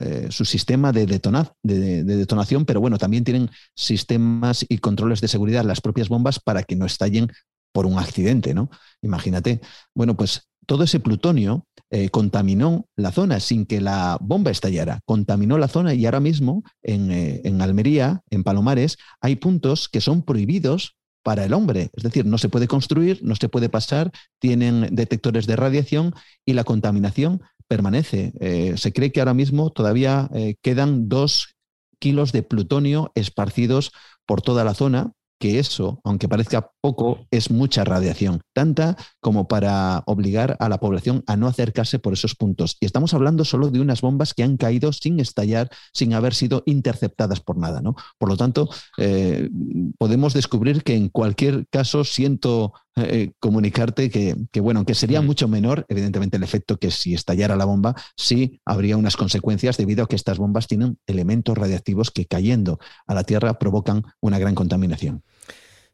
[0.00, 5.64] eh, su sistema de, de, detonación, pero bueno, también tienen sistemas y controles de seguridad
[5.64, 7.28] las propias bombas para que no estallen
[7.72, 8.70] por un accidente, ¿no?
[9.02, 9.60] Imagínate.
[9.94, 15.58] Bueno, pues todo ese plutonio eh, contaminó la zona sin que la bomba estallara, contaminó
[15.58, 20.22] la zona y ahora mismo en, eh, en Almería, en Palomares, hay puntos que son
[20.22, 21.90] prohibidos para el hombre.
[21.92, 26.14] Es decir, no se puede construir, no se puede pasar, tienen detectores de radiación
[26.44, 28.32] y la contaminación permanece.
[28.40, 30.30] Eh, se cree que ahora mismo todavía
[30.62, 31.54] quedan dos
[31.98, 33.92] kilos de plutonio esparcidos
[34.26, 35.12] por toda la zona
[35.42, 41.24] que eso, aunque parezca poco, es mucha radiación, tanta como para obligar a la población
[41.26, 42.76] a no acercarse por esos puntos.
[42.78, 46.62] Y estamos hablando solo de unas bombas que han caído sin estallar, sin haber sido
[46.64, 47.80] interceptadas por nada.
[47.80, 47.96] ¿no?
[48.18, 48.68] Por lo tanto,
[48.98, 49.50] eh,
[49.98, 55.86] podemos descubrir que en cualquier caso siento eh, comunicarte que, bueno, aunque sería mucho menor,
[55.88, 60.16] evidentemente el efecto que si estallara la bomba, sí habría unas consecuencias debido a que
[60.16, 65.22] estas bombas tienen elementos radiactivos que cayendo a la Tierra provocan una gran contaminación.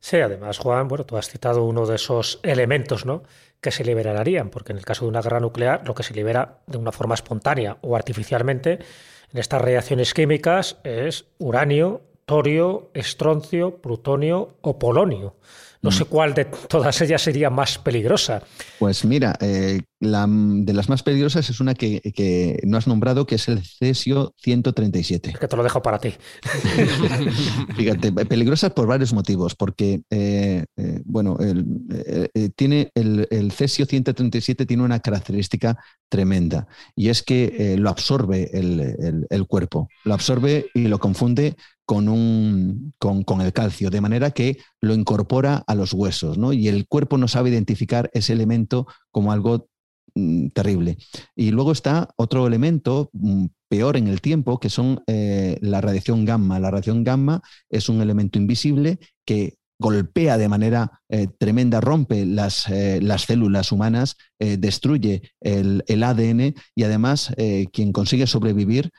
[0.01, 3.23] Sí, además, Juan, bueno, tú has citado uno de esos elementos, ¿no?
[3.61, 6.61] que se liberarían, porque en el caso de una guerra nuclear, lo que se libera
[6.67, 8.79] de una forma espontánea o artificialmente
[9.33, 15.37] en estas reacciones químicas es uranio, torio, estroncio, plutonio o polonio.
[15.83, 16.09] No sé mm.
[16.09, 18.43] cuál de todas ellas sería más peligrosa.
[18.79, 23.37] Pues mira, eh, la, de las más peligrosas es una que, no has nombrado, que
[23.37, 25.35] es el cesio 137.
[25.39, 26.15] que te lo dejo para ti.
[27.77, 34.83] Fíjate, peligrosas por varios motivos, porque, eh, eh, bueno, el, tiene el, cesio 137 tiene
[34.83, 35.77] una característica
[36.09, 41.57] tremenda, y es que lo absorbe el, el cuerpo, lo absorbe y lo confunde
[41.89, 46.53] con, un, con, el calcio, de manera que lo incorpora a los huesos, ¿no?
[46.53, 49.71] Y el cuerpo no sabe identificar ese elemento como algo
[50.53, 50.99] terrible.
[51.37, 56.25] Y luego está otro elemento mm, peor en el tiempo, que son eh, la radiación
[56.25, 56.59] gamma.
[56.59, 62.69] La radiación gamma es un elemento invisible que golpea de manera eh, tremenda, rompe las,
[62.69, 67.33] eh, las células humanas, destruye el, el, ADN y además
[67.73, 68.91] quien consigue sobrevivir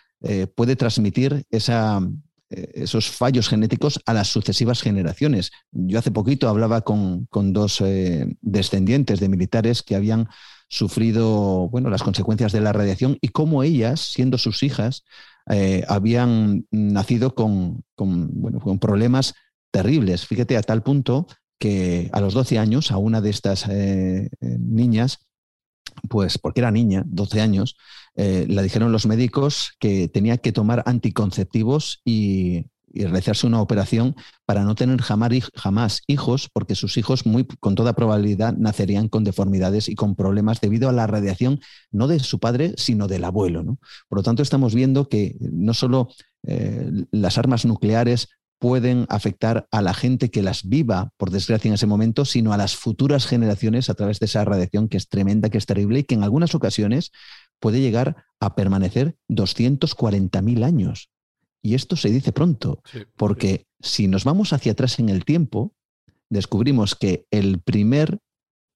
[0.56, 2.02] puede transmitir esa,
[2.50, 5.52] esos fallos genéticos a las sucesivas generaciones.
[5.72, 10.28] Yo hace poquito hablaba con, dos eh, descendientes de militares que habían
[10.70, 15.04] sufrido bueno, las consecuencias de la radiación y cómo ellas, siendo sus hijas,
[15.50, 19.34] eh, habían nacido con, bueno, con, problemas
[19.72, 20.26] terribles.
[20.28, 21.28] Fíjate, a tal punto
[21.60, 23.68] que a los 12 años, a una de estas
[24.40, 25.28] niñas,
[26.08, 27.76] pues porque era niña, 12 años,
[28.16, 34.16] eh, le dijeron los médicos que tenía que tomar anticonceptivos y, realizarse una operación
[34.46, 39.90] para no tener jamás, hijos, porque sus hijos muy, con toda probabilidad nacerían con deformidades
[39.90, 41.60] y con problemas debido a la radiación,
[41.92, 43.64] no de su padre, sino del abuelo.
[44.08, 46.10] Por lo tanto, estamos viendo que no solo
[46.44, 48.30] eh, las armas nucleares
[48.60, 52.58] pueden afectar a la gente que las viva, por desgracia, en ese momento, sino a
[52.58, 56.04] las futuras generaciones a través de esa radiación que es tremenda, que es terrible y
[56.04, 57.12] que en algunas ocasiones
[57.60, 61.10] puede llegar a permanecer 240.000 años.
[61.62, 62.82] Y esto se dice pronto,
[63.16, 65.74] porque si nos vamos hacia atrás en el tiempo,
[66.30, 68.20] descubrimos que el primer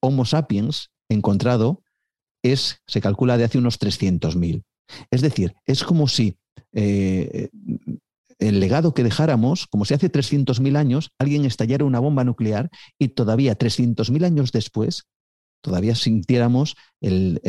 [0.02, 1.82] Homo sapiens encontrado
[2.44, 4.64] es, se calcula de hace unos 300.000.
[5.12, 6.38] Es decir, es como si
[6.74, 7.50] eh,
[8.40, 12.70] el legado que dejáramos, como si hace 300.000 años alguien estallara una bomba nuclear
[13.00, 15.06] y todavía 300.000 años después
[15.64, 17.40] todavía sintiéramos el,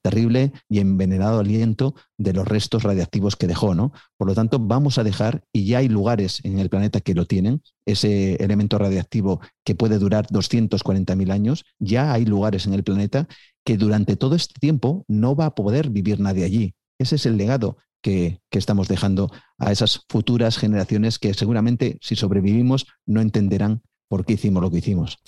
[0.00, 3.92] terrible y envenenado aliento de los restos radiactivos que dejó, ¿no?
[4.16, 7.26] Por lo tanto, vamos a dejar, y ya hay lugares en el planeta que lo
[7.26, 13.28] tienen, ese elemento radiactivo que puede durar 240.000 años, ya hay lugares en el planeta
[13.64, 16.74] que durante todo este tiempo no va a poder vivir nadie allí.
[16.98, 22.86] Ese es el legado que, estamos dejando a esas futuras generaciones que seguramente si sobrevivimos
[23.06, 25.18] no entenderán por qué hicimos lo que hicimos.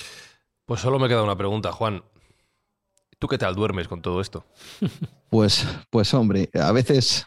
[0.72, 2.02] Pues solo me queda una pregunta, Juan.
[3.18, 4.46] ¿Tú qué tal duermes con todo esto?
[5.28, 7.26] Pues, pues hombre, a veces,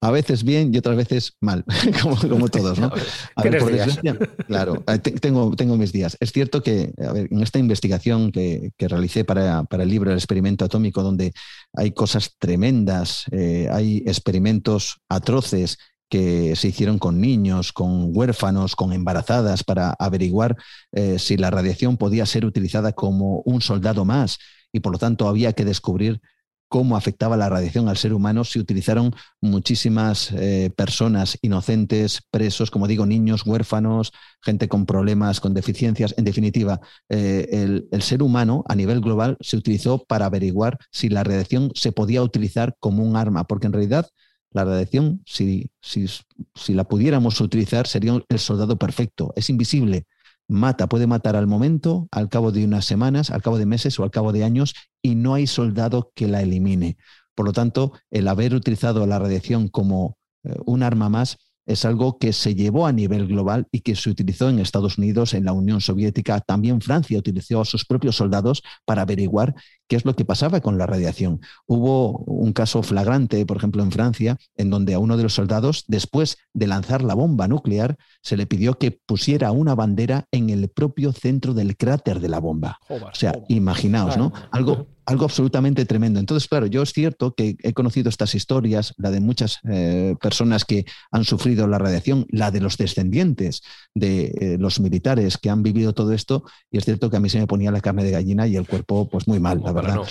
[0.00, 1.66] a veces bien y otras veces mal,
[2.02, 2.90] como, todos, ¿no?
[4.46, 6.16] claro, eh, tengo, tengo mis días.
[6.20, 11.34] Es cierto que en esta investigación que, realicé para, el libro El experimento atómico, donde
[11.74, 15.76] hay cosas tremendas, eh, hay experimentos atroces
[16.08, 20.56] que se hicieron con niños, con huérfanos, con embarazadas, para averiguar
[20.92, 24.38] eh, si la radiación podía ser utilizada como un soldado más
[24.72, 26.20] y por lo tanto había que descubrir
[26.68, 32.86] cómo afectaba la radiación al ser humano, se utilizaron muchísimas eh, personas inocentes, presos, como
[32.86, 36.14] digo, niños, huérfanos, gente con problemas, con deficiencias.
[36.18, 41.24] En definitiva, eh, el, ser humano a nivel global se utilizó para averiguar si la
[41.24, 44.08] radiación se podía utilizar como un arma, porque en realidad
[44.52, 46.06] la radiación, si, si,
[46.54, 49.32] si la pudiéramos utilizar, sería el soldado perfecto.
[49.36, 50.06] Es invisible,
[50.48, 54.04] mata, puede matar al momento, al cabo de unas semanas, al cabo de meses o
[54.04, 56.96] al cabo de años, y no hay soldado que la elimine.
[57.34, 61.36] Por lo tanto, el haber utilizado la radiación como eh, un arma más
[61.66, 65.34] es algo que se llevó a nivel global y que se utilizó en Estados Unidos,
[65.34, 66.40] en la Unión Soviética.
[66.40, 69.54] También Francia utilizó a sus propios soldados para averiguar
[69.88, 71.40] qué es lo que pasaba con la radiación.
[71.66, 75.84] Hubo un caso flagrante, por ejemplo, en Francia, en donde a uno de los soldados,
[75.88, 80.68] después de lanzar la bomba nuclear, se le pidió que pusiera una bandera en el
[80.68, 82.78] propio centro del cráter de la bomba.
[82.88, 84.32] o sea, imaginaos, ¿no?
[84.52, 86.20] Algo algo absolutamente tremendo.
[86.20, 90.66] Entonces, claro, yo es cierto que he conocido estas historias, la de muchas eh, personas
[90.66, 93.62] que han sufrido la radiación, la de los descendientes
[93.94, 97.30] de eh, los militares que han vivido todo esto, y es cierto que a mí
[97.30, 100.08] se me ponía la carne de gallina y el cuerpo, pues muy mal, la verdad.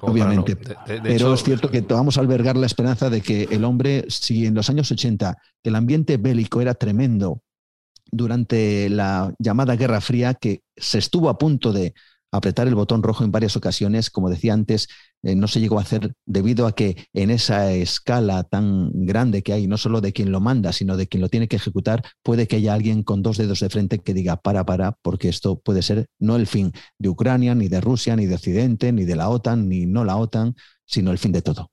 [0.00, 0.56] Obviamente.
[1.02, 4.54] Pero es cierto que vamos a albergar la esperanza de que el hombre, si en
[4.54, 7.42] los años 80 el ambiente bélico era tremendo
[8.10, 11.94] durante la llamada Guerra Fría, que se estuvo a punto de
[12.32, 14.88] apretar el botón rojo en varias ocasiones, como decía antes,
[15.22, 19.52] eh, no se llegó a hacer debido a que en esa escala tan grande que
[19.52, 22.46] hay, no solo de quien lo manda, sino de quien lo tiene que ejecutar, puede
[22.46, 25.82] que haya alguien con dos dedos de frente que diga para, para, porque esto puede
[25.82, 29.28] ser no el fin de Ucrania, ni de Rusia, ni de Occidente, ni de la
[29.28, 30.54] OTAN, ni no la OTAN,
[30.86, 31.70] sino el fin de todo.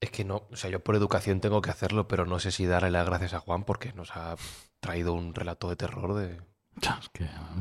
[0.00, 2.64] Es que no, o sea, yo por educación tengo que hacerlo, pero no sé si
[2.64, 4.36] darle las gracias a Juan porque nos ha
[4.80, 6.40] traído un relato de terror de,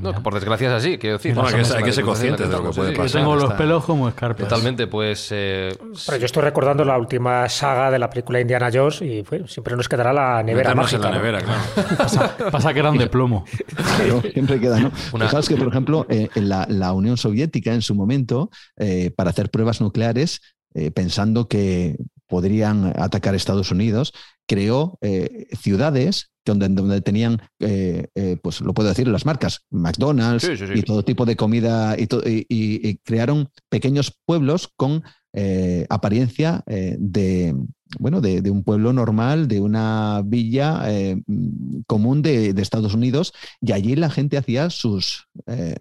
[0.02, 1.36] no, que por desgracia es así, quiero decir.
[1.38, 3.08] hay, que, ser consciente de lo que puede pasar.
[3.08, 4.48] Yo tengo los pelos como escarpas.
[4.48, 5.28] Totalmente, pues...
[5.32, 9.76] Eh, Pero yo estoy recordando la última saga de la película Indiana Jones y siempre
[9.76, 10.96] nos quedará la nevera mágica.
[10.98, 12.52] en la nevera, claro.
[12.52, 13.46] pasa, que eran de plomo.
[14.34, 14.92] siempre queda, ¿no?
[15.12, 15.30] Una...
[15.30, 19.82] que, por ejemplo, eh, en la, Unión Soviética en su momento, eh, para hacer pruebas
[19.82, 20.42] nucleares,
[20.94, 21.98] pensando que
[22.28, 24.14] podrían atacar Estados Unidos,
[24.46, 24.98] creó
[25.60, 31.04] ciudades donde, donde tenían, eh, eh, pues lo puedo decir, las marcas, McDonald's y todo
[31.04, 32.08] tipo de comida, y,
[32.50, 37.56] y, crearon pequeños pueblos con eh, apariencia de,
[38.00, 40.86] bueno, de, un pueblo normal, de una villa
[41.88, 45.28] común de, de, Estados Unidos, y allí la gente hacía sus,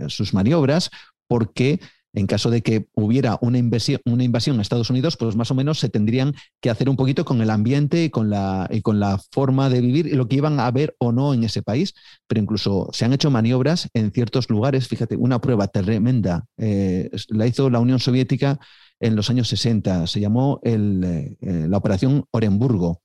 [0.08, 0.90] sus maniobras
[1.28, 1.80] porque
[2.18, 5.88] en caso de que hubiera una invasión, a Estados Unidos, pues más o menos se
[5.88, 9.70] tendrían que hacer un poquito con el ambiente y con la, y con la forma
[9.70, 11.94] de vivir y lo que iban a ver o no en ese país.
[12.26, 14.88] Pero incluso se han hecho maniobras en ciertos lugares.
[14.88, 18.58] Fíjate, una prueba tremenda eh, la hizo la Unión Soviética
[19.00, 20.06] en los años 60.
[20.06, 23.00] Se llamó eh, la Operación Orenburgo.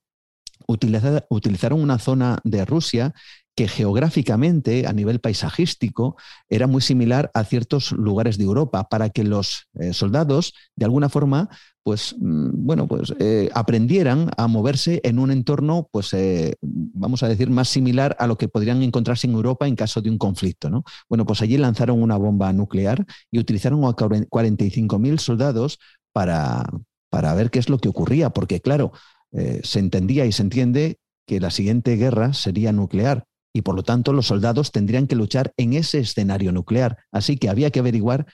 [0.66, 3.14] utilizaron una zona de Rusia
[3.54, 6.16] que geográficamente, a nivel paisajístico,
[6.48, 11.08] era muy similar a ciertos lugares de Europa, para que los eh, soldados, de alguna
[11.08, 11.48] forma,
[11.84, 17.28] pues, mm, bueno, pues eh, aprendieran a moverse en un entorno, pues, eh, vamos a
[17.28, 20.68] decir, más similar a lo que podrían encontrarse en Europa en caso de un conflicto,
[20.68, 20.82] ¿no?
[21.08, 25.78] Bueno, pues allí lanzaron una bomba nuclear y utilizaron a 45.000 soldados
[26.12, 26.64] para,
[27.08, 28.92] para ver qué es lo que ocurría, porque, claro,
[29.64, 34.12] se entendía y se entiende que la siguiente guerra sería nuclear y por lo tanto
[34.12, 36.98] los soldados tendrían que luchar en ese escenario nuclear.
[37.12, 38.26] Así que había que averiguar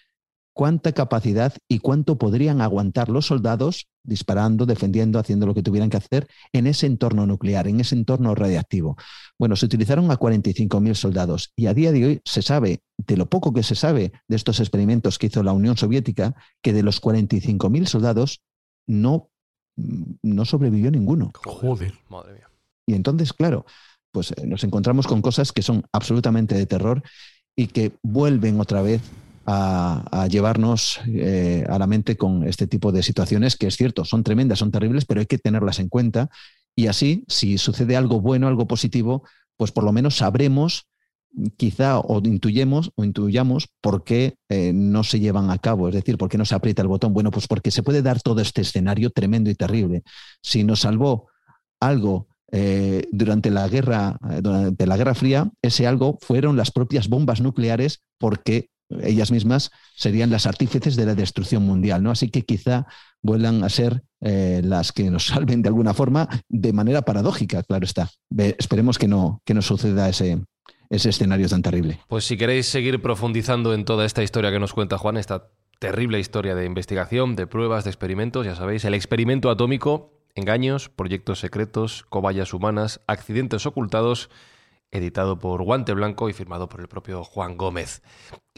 [0.53, 5.99] cuánta capacidad y cuánto podrían aguantar los soldados disparando, defendiendo, haciendo lo que tuvieran que
[5.99, 8.97] hacer en ese entorno nuclear, en ese entorno radiactivo.
[9.39, 13.29] Bueno, se utilizaron a 45.000 soldados y a día de hoy se sabe, de lo
[13.29, 17.01] poco que se sabe de estos experimentos que hizo la Unión Soviética, que de los
[17.01, 18.43] 45.000 soldados
[18.87, 19.31] no,
[19.77, 21.31] no sobrevivió ninguno.
[21.45, 22.51] Joder, madre mía.
[22.87, 23.67] Y entonces, claro,
[24.13, 27.03] pues eh, nos encontramos con cosas que son absolutamente de terror
[27.57, 29.03] y que vuelven otra vez
[29.47, 34.23] a, llevarnos eh, a la mente con este tipo de situaciones que es cierto, son
[34.23, 36.31] tremendas, son terribles, pero hay que tenerlas en cuenta
[36.77, 39.25] y así, si sucede algo bueno, algo positivo,
[39.57, 40.87] pues por lo menos sabremos
[41.57, 46.19] quizá o intuyemos o intuyamos por qué eh, no se llevan a cabo, es decir,
[46.19, 47.13] por qué no se aprieta el botón.
[47.13, 50.03] Bueno, pues porque se puede dar todo este escenario tremendo y terrible.
[50.43, 51.29] Si nos salvó
[51.81, 57.09] algo eh, durante, la guerra, eh, durante la Guerra Fría, ese algo fueron las propias
[57.09, 58.71] bombas nucleares porque
[59.03, 62.03] ellas mismas serían las artífices de la destrucción mundial.
[62.03, 62.11] ¿no?
[62.11, 62.87] Así que quizá
[63.23, 67.85] vuelvan a ser eh, las que nos salven de alguna forma, de manera paradójica, claro
[67.85, 68.11] está.
[68.59, 70.43] esperemos que no, que no suceda ese,
[70.89, 72.01] ese escenario tan terrible.
[72.09, 76.21] Pues si queréis seguir profundizando en toda esta historia que nos cuenta Juan, esta terrible
[76.21, 82.05] historia de investigación, de pruebas, de experimentos, ya sabéis, el experimento atómico Engaños, proyectos secretos,
[82.09, 84.31] cobayas humanas, accidentes ocultados,
[84.93, 88.03] editado por Guante Blanco y firmado por el propio Juan Gómez.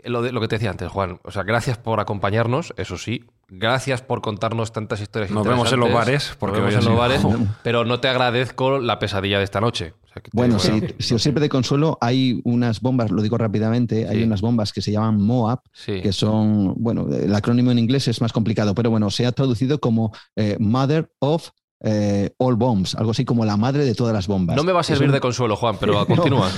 [0.05, 3.25] Lo, de, lo que te decía antes, Juan, o sea, gracias por acompañarnos, eso sí,
[3.49, 6.99] gracias por contarnos tantas historias Nos vemos en los bares, porque Nos vemos en los
[6.99, 7.23] bares,
[7.63, 9.95] pero no te agradezco la pesadilla de esta noche.
[10.33, 14.41] bueno, si, si, os sirve de consuelo, hay unas bombas, lo digo rápidamente, hay unas
[14.41, 18.75] bombas que se llaman MOAB, que son, bueno, el acrónimo en inglés es más complicado,
[18.75, 21.51] pero bueno, se ha traducido como eh, Mother of
[21.85, 24.57] eh, all bombs, algo así como la madre de todas las bombas.
[24.57, 26.51] No me va a servir de consuelo, Juan, pero continúa.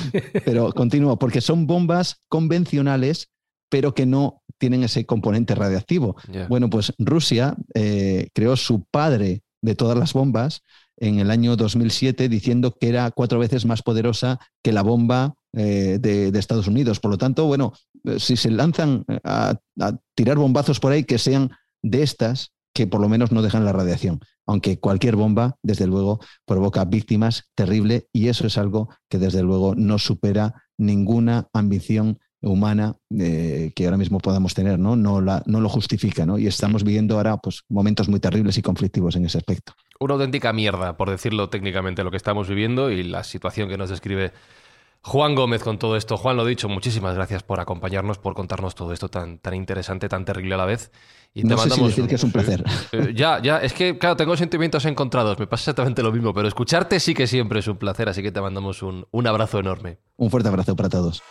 [0.44, 3.30] pero continúa, porque son bombas convencionales,
[3.70, 6.16] pero que no tienen ese componente radiactivo.
[6.48, 10.62] Bueno, pues Rusia eh, creó su padre de todas las bombas
[10.96, 15.98] en el año 2007 diciendo que era cuatro veces más poderosa que la bomba eh,
[16.00, 17.00] de, Estados Unidos.
[17.00, 17.72] Por lo tanto, bueno,
[18.18, 21.50] si se lanzan a, a tirar bombazos por ahí que sean
[21.82, 26.20] de estas, que por lo menos no dejan la radiación aunque cualquier bomba, desde luego,
[26.44, 32.96] provoca víctimas terribles y eso es algo que desde luego no supera ninguna ambición humana
[33.18, 34.96] eh, que ahora mismo podamos tener, ¿no?
[34.96, 36.38] No, la, no lo justifica, ¿no?
[36.38, 39.72] Y estamos viviendo ahora pues, momentos muy terribles y conflictivos en ese aspecto.
[39.98, 43.90] Una auténtica mierda, por decirlo técnicamente, lo que estamos viviendo y la situación que nos
[43.90, 44.32] describe
[45.02, 46.16] Juan Gómez con todo esto.
[46.16, 50.24] Juan, lo dicho, muchísimas gracias por acompañarnos, por contarnos todo esto tan, tan interesante, tan
[50.24, 50.90] terrible a la vez.
[51.36, 52.64] Y te no sé si decir que es un placer.
[52.92, 56.46] Eh, ya, ya, es que, claro, tengo sentimientos encontrados, me pasa exactamente lo mismo, pero
[56.46, 59.98] escucharte sí que siempre es un placer, así que te mandamos un, un abrazo enorme.
[60.16, 61.22] Un fuerte abrazo para todos.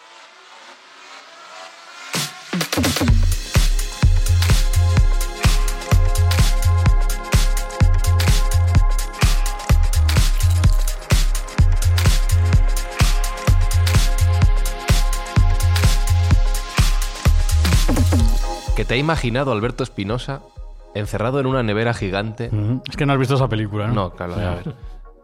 [18.83, 20.41] Que te ha imaginado Alberto Espinosa
[20.93, 22.51] encerrado en una nevera gigante.
[22.89, 23.93] Es que no has visto esa película, ¿no?
[23.93, 24.75] No, claro, a ver.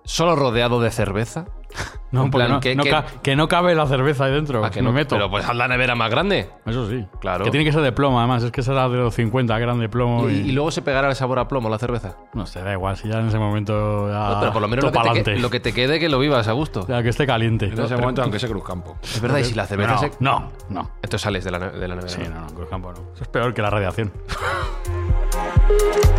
[0.10, 1.46] Solo rodeado de cerveza.
[2.12, 4.68] No, plan, no, que, no cabe la cerveza ahí dentro.
[4.72, 4.92] que no?
[4.92, 5.14] meto.
[5.14, 6.50] Pero pues haz la nevera más grande.
[6.66, 7.06] Eso sí.
[7.22, 7.46] Claro.
[7.46, 8.42] Que tiene que ser de plomo, además.
[8.42, 10.28] Es que será de los 50, que eran de plomo.
[10.28, 12.18] ¿Y, luego se pegará el sabor a plomo la cerveza?
[12.34, 12.98] No sé, da igual.
[12.98, 14.10] Si ya en ese momento.
[14.40, 16.54] pero por lo menos lo que, te, lo que, te, quede, que lo vivas a
[16.54, 16.88] gusto.
[16.88, 17.68] Ya, que esté caliente.
[17.68, 18.98] En ese momento, aunque sea Cruzcampo.
[19.04, 20.12] Es verdad, y si la cerveza no, se.
[20.20, 20.90] No, no.
[21.04, 22.10] Entonces sales de la, de la nevera.
[22.10, 23.00] Sí, no, no, Cruzcampo no.
[23.14, 24.12] Eso es peor que la radiación.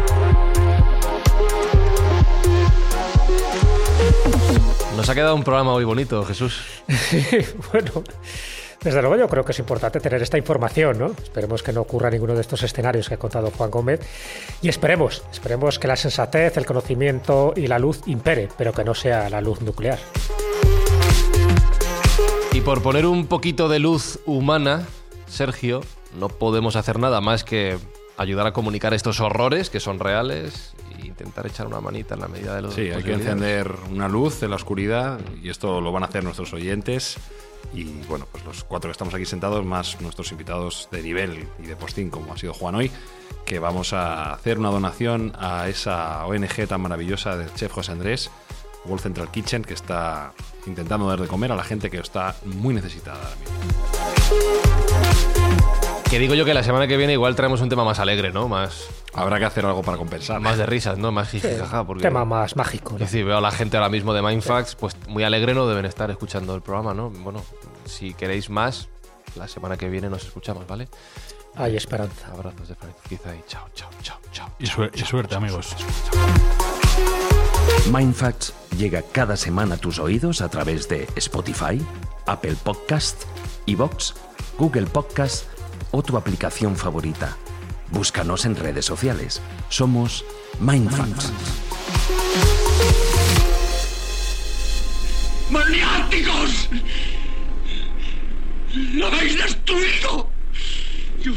[5.01, 6.61] Nos ha quedado un programa muy bonito, Jesús.
[7.73, 8.05] bueno,
[8.83, 11.07] desde luego yo creo que es importante tener esta información, ¿no?
[11.23, 14.01] Esperemos que no ocurra ninguno de estos escenarios que ha contado Juan Gómez
[14.61, 18.93] y esperemos, esperemos que la sensatez, el conocimiento y la luz impere, pero que no
[18.95, 19.99] sea la luz nuclear.
[22.53, 24.87] Y por poner un poquito de luz humana,
[25.27, 25.81] Sergio,
[26.19, 27.79] no podemos hacer nada más que
[28.21, 32.29] ayudar a comunicar estos horrores que son reales e intentar echar una manita en la
[32.29, 35.91] medida de lo Sí, hay que encender una luz en la oscuridad y esto lo
[35.91, 37.17] van a hacer nuestros oyentes
[37.73, 41.63] y bueno, pues los cuatro que estamos aquí sentados más nuestros invitados de nivel y
[41.63, 42.91] de postín como ha sido Juan hoy,
[43.47, 48.31] que vamos a hacer una donación a esa ONG tan maravillosa del chef José Andrés,
[48.85, 50.35] World Central Kitchen, que está
[50.67, 53.61] intentando dar de comer a la gente que está muy necesitada ahora mismo.
[56.11, 58.49] Que digo yo que la semana que viene igual traemos un tema más alegre, ¿no?
[58.49, 58.89] Más.
[59.15, 60.41] Habrá que hacer algo para compensar.
[60.41, 61.13] Más de risas, ¿no?
[61.13, 61.87] Más jijijaja.
[61.87, 62.03] Porque...
[62.03, 62.97] Tema más mágico.
[62.99, 63.07] ¿no?
[63.09, 66.57] veo a la gente ahora mismo de Mindfax, pues muy alegre no deben estar escuchando
[66.57, 67.11] el programa, ¿no?
[67.11, 67.45] Bueno,
[67.85, 68.89] si queréis más,
[69.37, 70.89] la semana que viene nos escuchamos, ¿vale?
[71.55, 72.27] Hay esperanza.
[72.33, 72.77] Abrazos de
[73.09, 74.51] quizá y chao, chao, chao, chao.
[74.59, 75.77] Y, suerte, amigos.
[77.93, 81.81] Mindfacts llega cada semana a tus oídos a través de Spotify,
[82.27, 83.23] Apple Podcast,
[83.69, 84.15] Evox,
[84.59, 85.60] Google Podcast
[85.91, 87.37] o tu aplicación favorita.
[87.91, 89.41] Búscanos en redes sociales.
[89.69, 90.25] Somos
[90.61, 91.33] Mindfacts.
[95.51, 96.69] ¡Maniáticos!
[98.95, 100.31] ¡Lo habéis destruido!
[101.21, 101.33] Yo,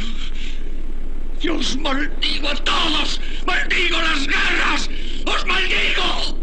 [1.41, 3.19] yo os maldigo a todos.
[3.45, 4.89] ¡Maldigo las guerras!
[5.25, 6.42] ¡Os maldigo!